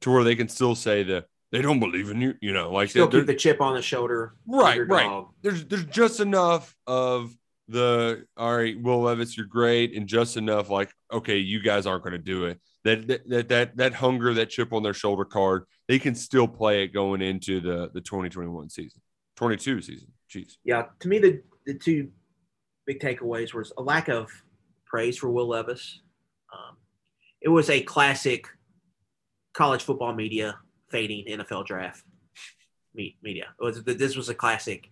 [0.00, 2.34] to where they can still say that they don't believe in you.
[2.40, 4.34] You know, like Still keep the chip on the shoulder.
[4.46, 5.24] Right, right.
[5.42, 7.32] There's there's just enough of
[7.68, 12.02] the all right, Will Levis, you're great, and just enough like okay, you guys aren't
[12.02, 12.60] going to do it.
[12.84, 16.48] That, that that that that hunger, that chip on their shoulder card, they can still
[16.48, 19.00] play it going into the the 2021 season,
[19.36, 20.08] 22 season.
[20.30, 20.56] Jeez.
[20.64, 22.10] Yeah, to me, the the two
[22.86, 24.30] big takeaways was a lack of
[24.86, 26.00] praise for Will Levis.
[26.52, 26.76] Um,
[27.40, 28.46] it was a classic
[29.54, 30.58] college football media
[30.90, 32.04] fading NFL draft
[32.94, 33.54] me- media.
[33.60, 34.90] It was this was a classic.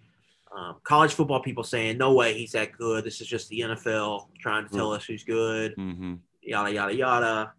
[0.56, 3.04] Um, college football people saying, no way he's that good.
[3.04, 6.14] This is just the NFL trying to tell us who's good, Mm-hmm.
[6.42, 7.52] yada, yada, yada.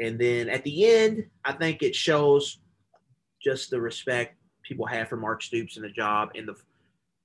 [0.00, 2.60] And then at the end, I think it shows
[3.42, 6.30] just the respect people have for Mark Stoops and the job.
[6.34, 6.54] And the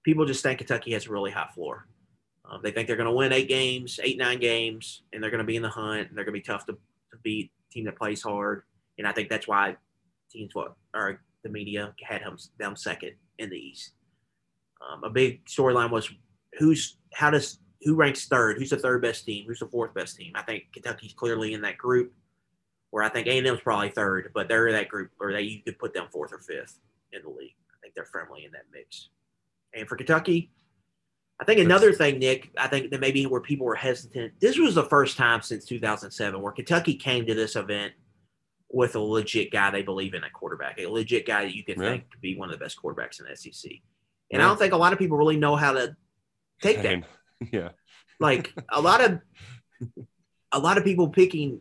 [0.03, 1.88] people just think Kentucky has a really high floor.
[2.49, 5.39] Um, they think they're going to win eight games, eight, nine games, and they're going
[5.39, 7.86] to be in the hunt, and they're going to be tough to, to beat, team
[7.86, 8.63] that plays hard.
[8.97, 9.78] And I think that's why
[10.30, 13.93] teams what or the media had him them second in the East.
[14.90, 16.10] Um, a big storyline was
[16.60, 18.58] who's how does who ranks third?
[18.58, 19.46] Who's the third best team?
[19.48, 20.32] Who's the fourth best team?
[20.36, 22.14] I think Kentucky's clearly in that group.
[22.92, 25.44] Where I think A and M's probably third, but they're in that group, or that
[25.44, 26.80] you could put them fourth or fifth
[27.12, 27.56] in the league.
[27.70, 29.10] I think they're firmly in that mix.
[29.74, 30.52] And for Kentucky,
[31.42, 34.40] I think another thing, Nick, I think that maybe where people were hesitant.
[34.40, 37.92] This was the first time since 2007 where Kentucky came to this event
[38.72, 41.82] with a legit guy they believe in at quarterback, a legit guy that you can
[41.82, 41.90] Yeah.
[41.90, 43.82] think could be one of the best quarterbacks in the SEC.
[44.32, 44.46] And Yeah.
[44.46, 45.96] I don't think a lot of people really know how to
[46.62, 47.04] take that.
[47.52, 47.70] Yeah.
[48.20, 49.20] Like a lot of
[50.54, 51.60] a lot of people picking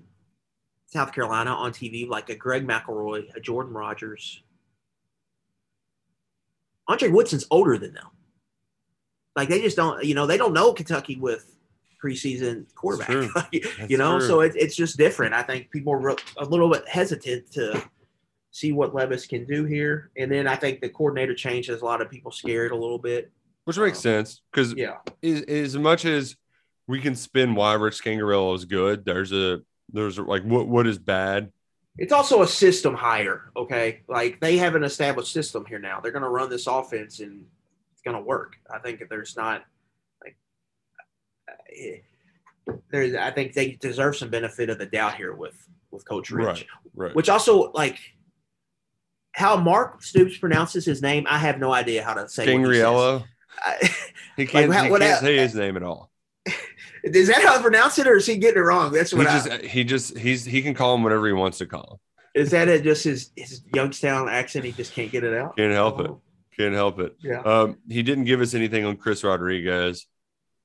[0.87, 4.41] South Carolina on TV, like a Greg McElroy, a Jordan Rodgers.
[6.87, 8.07] Andre Woodson's older than them.
[9.35, 11.57] Like they just don't, you know, they don't know Kentucky with
[12.03, 13.49] preseason quarterback.
[13.89, 14.29] you know, true.
[14.29, 15.35] so it, it's just different.
[15.35, 17.83] I think people are a little bit hesitant to
[18.55, 21.85] see what Levis can do here, and then I think the coordinator change has a
[21.85, 23.33] lot of people scared a little bit.
[23.65, 26.37] Which makes sense because Yeah, as, as much as
[26.87, 29.61] we can spin why Rich Scangarello is good, there's a
[29.93, 31.51] there's a, like what what is bad.
[31.99, 33.51] it's also a system hire.
[33.57, 35.99] Okay, like they have an established system here now.
[35.99, 37.47] They're going to run this offense, and
[37.93, 38.55] it's going to work.
[38.73, 39.65] I think if there's not
[40.23, 40.37] like
[41.77, 41.97] eh,
[42.93, 45.57] there's, I think they deserve some benefit of the doubt here with
[45.91, 46.47] with Coach Rich.
[46.47, 47.17] Right, right.
[47.17, 47.99] Which also like
[49.35, 51.27] how Mark Stoops pronounces his name.
[51.29, 52.45] I have no idea how to say.
[52.63, 52.83] what he
[53.65, 53.91] I-
[54.37, 56.11] he can't, how- he can't el- say his name at all.
[57.05, 58.91] Is that how I pronounce it, or is he getting it wrong?
[58.91, 61.59] That's what He just I, he just he's he can call him whatever he wants
[61.59, 62.01] to call
[62.35, 62.43] him.
[62.43, 62.51] is.
[62.53, 62.83] That it?
[62.83, 64.65] Just his his Youngstown accent.
[64.65, 65.55] He just can't get it out.
[65.57, 66.07] Can't help it.
[66.09, 66.23] Oh,
[66.57, 67.15] Can't help it.
[67.23, 67.41] Yeah.
[67.43, 70.07] Um, he didn't give us anything on Chris Rodriguez.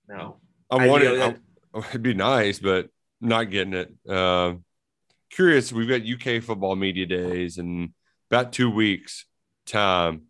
[0.08, 0.38] No.
[0.72, 1.20] I I wanted.
[1.20, 2.88] I- it'd be nice, but
[3.20, 3.94] not getting it.
[4.10, 4.64] Um,
[5.30, 5.74] curious.
[5.74, 7.94] We've got UK football media days in
[8.30, 9.26] about two weeks
[9.66, 10.24] time.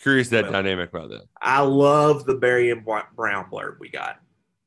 [0.00, 1.24] Curious that Well, dynamic about that.
[1.42, 2.84] I love the Barion
[3.14, 4.18] Brown blurb we got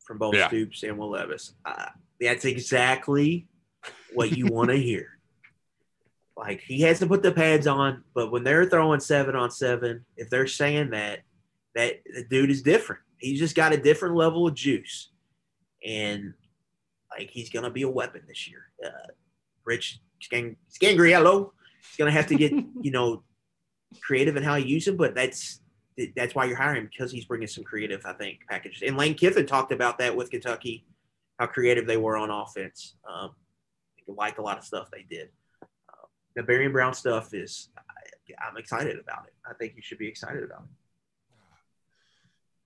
[0.06, 0.48] from both Yeah.
[0.48, 1.54] Stoops and Will Levis.
[1.66, 1.88] Uh,
[2.22, 3.48] that's exactly
[4.14, 5.08] what you want to hear.
[6.38, 10.06] Like he has to put the pads on, but when they're throwing seven on seven,
[10.18, 11.20] if they're saying that,
[11.76, 13.02] that the dude is different.
[13.18, 15.10] He's just got a different level of juice,
[15.86, 16.34] and
[17.12, 18.66] like he's gonna be a weapon this year.
[18.84, 18.90] Uh,
[19.64, 21.52] Rich Scan- Scangarello
[21.92, 23.24] is gonna have to get you know
[24.02, 25.62] creative in how he uses him, but that's
[26.16, 28.82] that's why you're hiring because he's bringing some creative, I think, packages.
[28.82, 30.86] And Lane Kiffin talked about that with Kentucky,
[31.38, 32.96] how creative they were on offense.
[33.08, 33.32] Um,
[33.96, 35.30] he liked a lot of stuff they did.
[35.62, 39.34] Uh, the Barion Brown stuff is, I, I'm excited about it.
[39.48, 40.70] I think you should be excited about it.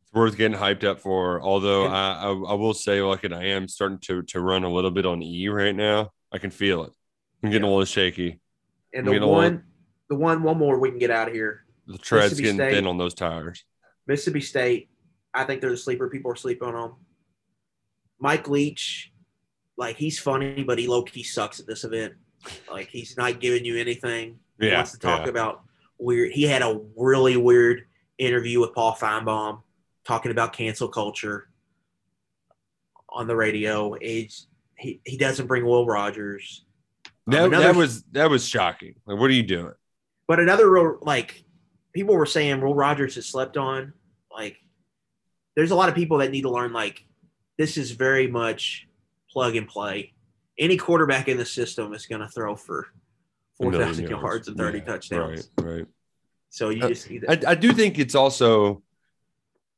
[0.04, 1.42] It's worth getting hyped up for.
[1.42, 4.64] Although And- I, I I will say, like, and I am starting to to run
[4.64, 6.12] a little bit on E right now.
[6.32, 6.94] I can feel it.
[7.44, 8.40] I'm getting a little shaky.
[8.94, 9.64] And the one,
[10.10, 11.66] the one, one more we can get out of here.
[11.88, 12.74] The tread's getting State.
[12.74, 13.64] thin on those tires.
[14.08, 14.90] Mississippi State,
[15.34, 16.10] I think they're the sleeper.
[16.10, 16.96] People are sleeping on them.
[18.20, 19.12] Mike Leach,
[19.78, 22.14] like he's funny, but he low key sucks at this event.
[22.72, 24.40] Like he's not giving you anything.
[24.60, 25.30] He Yeah, wants to talk yeah.
[25.30, 25.64] about
[26.00, 26.32] weird.
[26.32, 27.84] He had a really weird
[28.18, 29.62] interview with Paul Finebaum
[30.06, 31.50] talking about cancel culture
[33.10, 33.94] on the radio.
[33.96, 34.48] It's,
[34.78, 36.64] he he doesn't bring Will Rogers.
[37.28, 38.96] Um, That, another- that was that was shocking.
[39.06, 39.74] Like, what are you doing?
[40.28, 41.44] But another like
[41.94, 43.94] people were saying Will Rogers has slept on.
[44.32, 44.58] Like
[45.56, 47.04] there's a lot of people that need to learn like
[47.58, 48.88] this is very much
[49.32, 50.14] plug and play.
[50.60, 52.88] Any quarterback in the system is going to throw for
[53.58, 55.50] four thousand thousand yards and thirty Yeah, touchdowns.
[55.58, 55.86] Right, right.
[56.50, 58.84] So you Uh, just need I, I do think it's also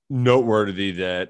[0.10, 1.30] noteworthy that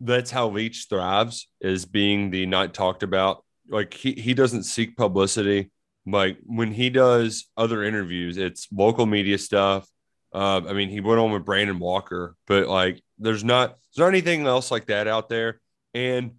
[0.00, 3.44] that's how Leach thrives is being the not talked about.
[3.70, 5.70] Like he, he doesn't seek publicity.
[6.06, 9.88] Like when he does other interviews, it's local media stuff.
[10.32, 14.08] Uh, I mean, he went on with Brandon Walker, but like there's not there's not
[14.08, 15.60] anything else like that out there.
[15.94, 16.32] And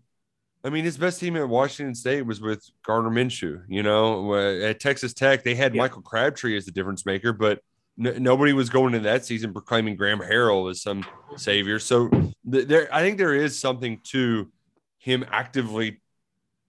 [0.63, 3.63] I mean, his best team at Washington State was with Gardner Minshew.
[3.67, 5.81] You know, at Texas Tech, they had Yeah.
[5.81, 7.59] Michael Crabtree as the difference maker, but
[8.03, 11.05] n- nobody was going into that season proclaiming Graham Harrell as some
[11.35, 11.79] savior.
[11.79, 14.51] So th- there, I think there is something to
[14.99, 16.01] him actively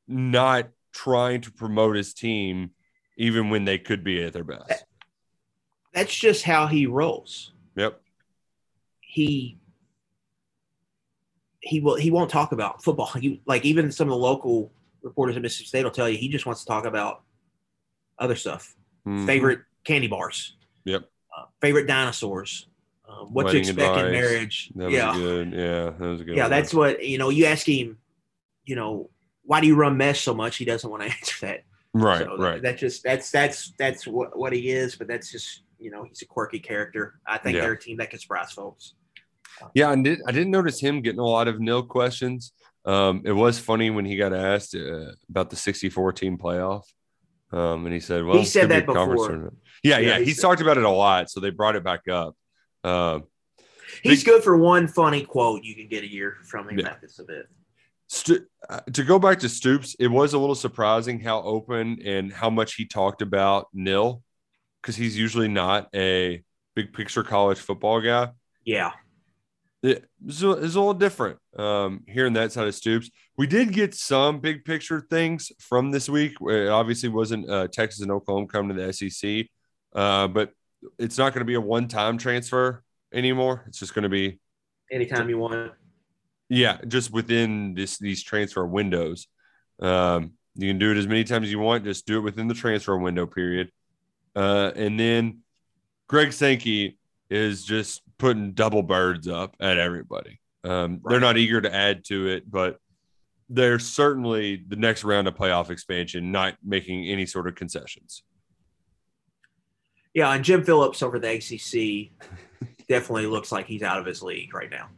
[0.07, 2.70] not trying to promote his team,
[3.16, 4.85] even when they could be at their best.
[5.95, 7.53] that's just how he rolls.
[7.77, 8.01] Yep.
[9.01, 9.57] he
[11.61, 13.07] he will he won't talk about football.
[13.07, 14.73] He, like even some of the local
[15.03, 17.23] reporters at Mississippi State will tell you he just wants to talk about
[18.19, 18.74] other stuff.
[19.07, 19.27] Mhm.
[19.27, 20.57] Favorite candy bars.
[20.85, 21.09] Yep.
[21.37, 22.69] Uh, favorite dinosaurs.
[23.09, 24.70] Um, what Wedding to expect in marriage.
[24.74, 25.15] That was yeah.
[25.15, 25.53] good.
[25.53, 26.37] Yeah, that was a good.
[26.37, 26.51] Yeah, one.
[26.51, 27.29] that's what you know.
[27.29, 27.99] You ask him,
[28.65, 29.11] you know,
[29.44, 30.56] why do you run mesh so much?
[30.56, 31.60] He doesn't want to answer that.
[31.94, 32.24] right.
[32.24, 32.62] So right.
[32.62, 34.97] That just that's that's that's what what he is.
[34.97, 37.20] But that's just you know he's a quirky character.
[37.27, 37.62] I think Yeah.
[37.62, 38.94] they're a team that can surprise folks.
[39.74, 42.52] Yeah, and did, I didn't notice him getting a lot of nil questions.
[42.85, 46.82] Um, it was funny when he got asked uh, about the 64 team playoff.
[47.52, 49.52] Um, and he said, well, He said could be that before.
[49.85, 50.19] Yeah, Yeah, yeah.
[50.19, 51.31] he He's said- talked about it a lot.
[51.31, 52.35] So they brought it back up.
[52.82, 53.24] Um,
[54.02, 56.89] He's good for one funny quote you can get a year from him Yeah.
[56.89, 57.47] at this event.
[58.12, 62.30] Stu- uh, to go back to Stoops, it was a little surprising how open and
[62.30, 64.22] how much he talked about nil
[64.82, 66.43] because he's usually not a
[66.76, 68.28] big picture college football guy.
[68.66, 68.90] Yeah,
[69.82, 73.10] It- it's a, a little different um, hearing that side of Stoops.
[73.39, 76.34] We did get some big picture things from this week.
[76.43, 79.47] It obviously wasn't uh, Texas and Oklahoma coming to the SEC,
[79.94, 80.52] uh, but
[80.98, 83.64] it's not going to be a one time transfer anymore.
[83.68, 84.39] It's just going to be
[84.90, 85.72] anytime you want.
[86.53, 89.27] Yeah, just within this these transfer windows.
[89.81, 91.85] Um, you can do it as many times as you want.
[91.85, 93.73] Just do it within the transfer window period.
[94.37, 95.39] Uh, and then
[96.09, 96.99] Greg Sankey
[97.31, 100.41] is just putting double birds up at everybody.
[100.62, 102.79] Um, They're not eager to add to it, but
[103.49, 108.23] they're certainly the next round of playoff expansion, not making any sort of concessions.
[110.12, 112.11] Yeah, and Jim Phillips over the ACC
[112.89, 114.91] definitely looks like he's out of his league right now.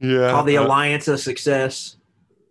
[0.00, 0.30] Yeah.
[0.30, 1.96] called the uh, alliance of success.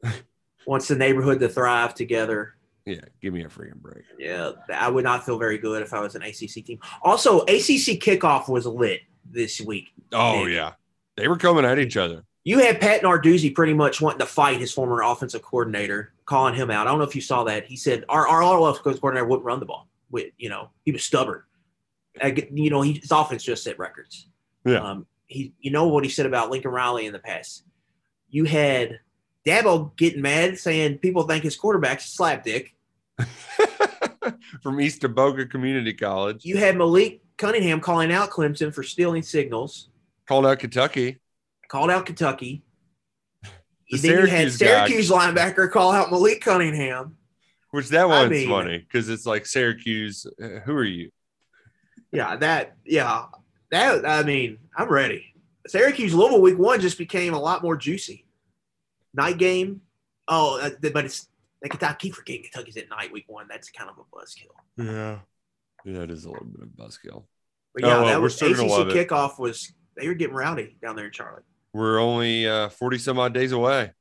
[0.67, 2.55] Wants the neighborhood to thrive together.
[2.85, 3.01] yeah.
[3.21, 4.03] Give me a freaking break.
[4.17, 6.79] Yeah, I would not feel very good if I was an ACC team.
[7.03, 9.89] Also, ACC kickoff was lit this week.
[10.11, 10.53] Oh, Big.
[10.55, 10.73] yeah.
[11.17, 12.23] They were coming at each other.
[12.43, 16.69] You had Pat Narduzzi pretty much wanting to fight his former offensive coordinator, calling him
[16.69, 16.85] out.
[16.85, 17.65] I don't know if you saw that.
[17.65, 19.87] He said our our offensive coordinator wouldn't run the ball.
[20.11, 21.41] With you know, he was stubborn.
[22.21, 24.27] I You know, he, his offense just set records.
[24.63, 24.77] Yeah.
[24.77, 27.63] Um, he, you know what he said about Lincoln Riley in the past.
[28.29, 28.99] You had
[29.45, 32.75] Dabo getting mad, saying people think his quarterback's a slap dick.
[34.61, 36.43] From East Boga Community College.
[36.45, 39.89] You had Malik Cunningham calling out Clemson for stealing signals.
[40.27, 41.19] Called out Kentucky.
[41.67, 42.63] Called out Kentucky.
[43.91, 47.17] The then you had Syracuse guy- linebacker call out Malik Cunningham.
[47.69, 50.25] Which that one's mean- funny because it's like Syracuse.
[50.41, 51.11] uh, Who are you?
[52.11, 53.25] Yeah, that yeah.
[53.71, 55.33] That I mean, I'm ready.
[55.67, 58.25] Syracuse Louisville week one just became a lot more juicy.
[59.13, 59.81] Night game.
[60.27, 61.27] Oh, uh, but it's
[61.61, 63.47] like I keep forgetting Kentucky's at night week one.
[63.49, 64.53] That's kind of a buzzkill.
[64.77, 65.19] Yeah.
[65.83, 67.23] Yeah, it is a little bit of buzzkill.
[67.73, 68.49] But Oh, yeah, well, that was ACC
[68.95, 69.09] it.
[69.09, 71.43] kickoff was they were getting rowdy down there in Charlotte.
[71.73, 73.91] We're only uh, 40 some odd days away.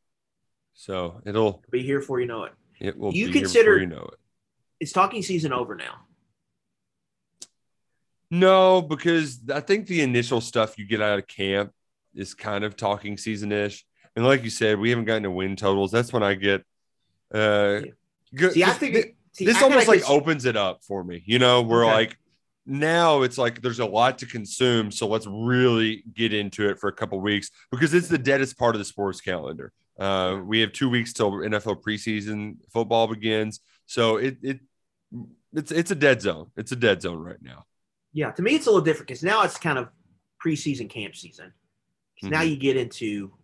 [0.75, 2.53] So it'll Be here before you know it.
[2.81, 4.19] it will You be here consider- before you know it.
[4.81, 6.01] It's talking season over now.
[8.31, 11.73] No, because I think the initial stuff you get out of camp
[12.15, 13.85] is kind of talking season ish.
[14.17, 15.91] And like you said, we haven't gotten to win totals.
[15.91, 16.63] That's when I get
[17.33, 17.81] uh
[18.35, 18.53] good.
[18.53, 21.23] See, I this- think see, this I almost like opens it up for me.
[21.27, 21.95] You know, we're Okay.
[21.95, 22.19] like
[22.67, 26.89] now it's like there's a lot to consume, so let's really get into it for
[26.89, 29.73] a couple weeks because it's the deadest part of the sports calendar.
[29.99, 34.61] Uh, we have two weeks till NFL preseason football begins, so it it
[35.53, 36.51] it's it's a dead zone.
[36.57, 37.65] It's a dead zone right now.
[38.15, 39.89] Yeah, to me it's a little different because now it's kind of
[40.45, 41.53] preseason camp season.
[42.21, 42.51] 'Cause now Mhm.
[42.51, 43.37] you get into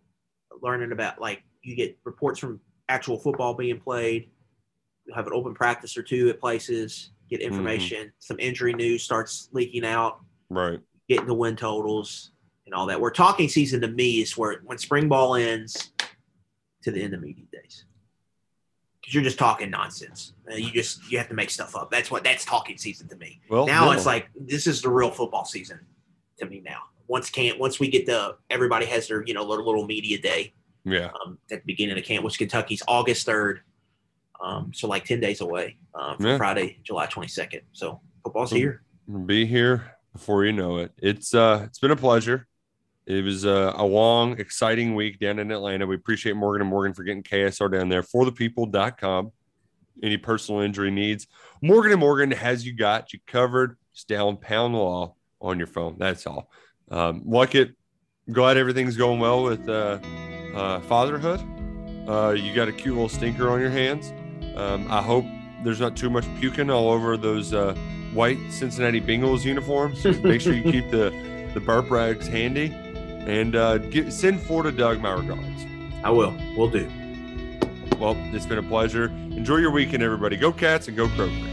[0.61, 4.31] learning about like you get reports from actual football being played.
[5.05, 7.11] You'll have an open practice or two at places.
[7.29, 8.11] Get information.
[8.19, 10.21] Some injury news starts leaking out.
[10.49, 10.79] Right.
[11.07, 12.31] Getting the win totals
[12.65, 12.99] and all that.
[12.99, 15.93] We're talking season to me is where when spring ball ends
[16.83, 17.85] to the end of media days.
[19.11, 20.33] Because you're just talking nonsense.
[20.49, 21.91] Uh, you just you have to make stuff up.
[21.91, 23.91] That's what that's talking season to me Well, now no.
[23.91, 25.79] it's like this is the real football season
[26.39, 26.79] to me now.
[27.07, 30.53] Once camp, once we get the everybody has their you know little, little media day
[30.85, 33.61] yeah, um, at the beginning of camp, which Kentucky's August third,
[34.43, 36.37] um, so like ten days away um, from Yeah.
[36.37, 37.61] Friday, July twenty second.
[37.73, 38.81] So football's here.
[39.25, 40.91] be here before you know it.
[40.97, 42.47] It's uh, it's been a pleasure.
[43.11, 45.85] It was uh, a long, exciting week down in Atlanta.
[45.85, 49.33] We appreciate Morgan and Morgan for getting KSR down there for the people.com.
[50.01, 51.27] Any personal injury needs,
[51.61, 53.75] Morgan and Morgan has you got you covered.
[53.93, 55.97] Just down pound law on your phone.
[55.97, 56.49] That's all.
[56.89, 57.75] Um, like it.
[58.31, 59.99] Glad everything's going well with uh,
[60.55, 61.41] uh, fatherhood.
[62.07, 64.13] Uh, you got a cute little stinker on your hands.
[64.55, 65.25] Um, I hope
[65.65, 67.73] there's not too much puking all over those uh,
[68.13, 70.05] white Cincinnati Bengals uniforms.
[70.23, 71.13] Make sure you keep the
[71.53, 72.73] the burp rags handy,
[73.27, 75.65] and uh, get, send Florida Doug my regards.
[76.03, 76.35] I will.
[76.55, 76.89] We'll do.
[77.99, 79.05] Well, it's been a pleasure.
[79.05, 80.37] Enjoy your weekend, everybody.
[80.37, 81.50] Go Cats and go Kroger.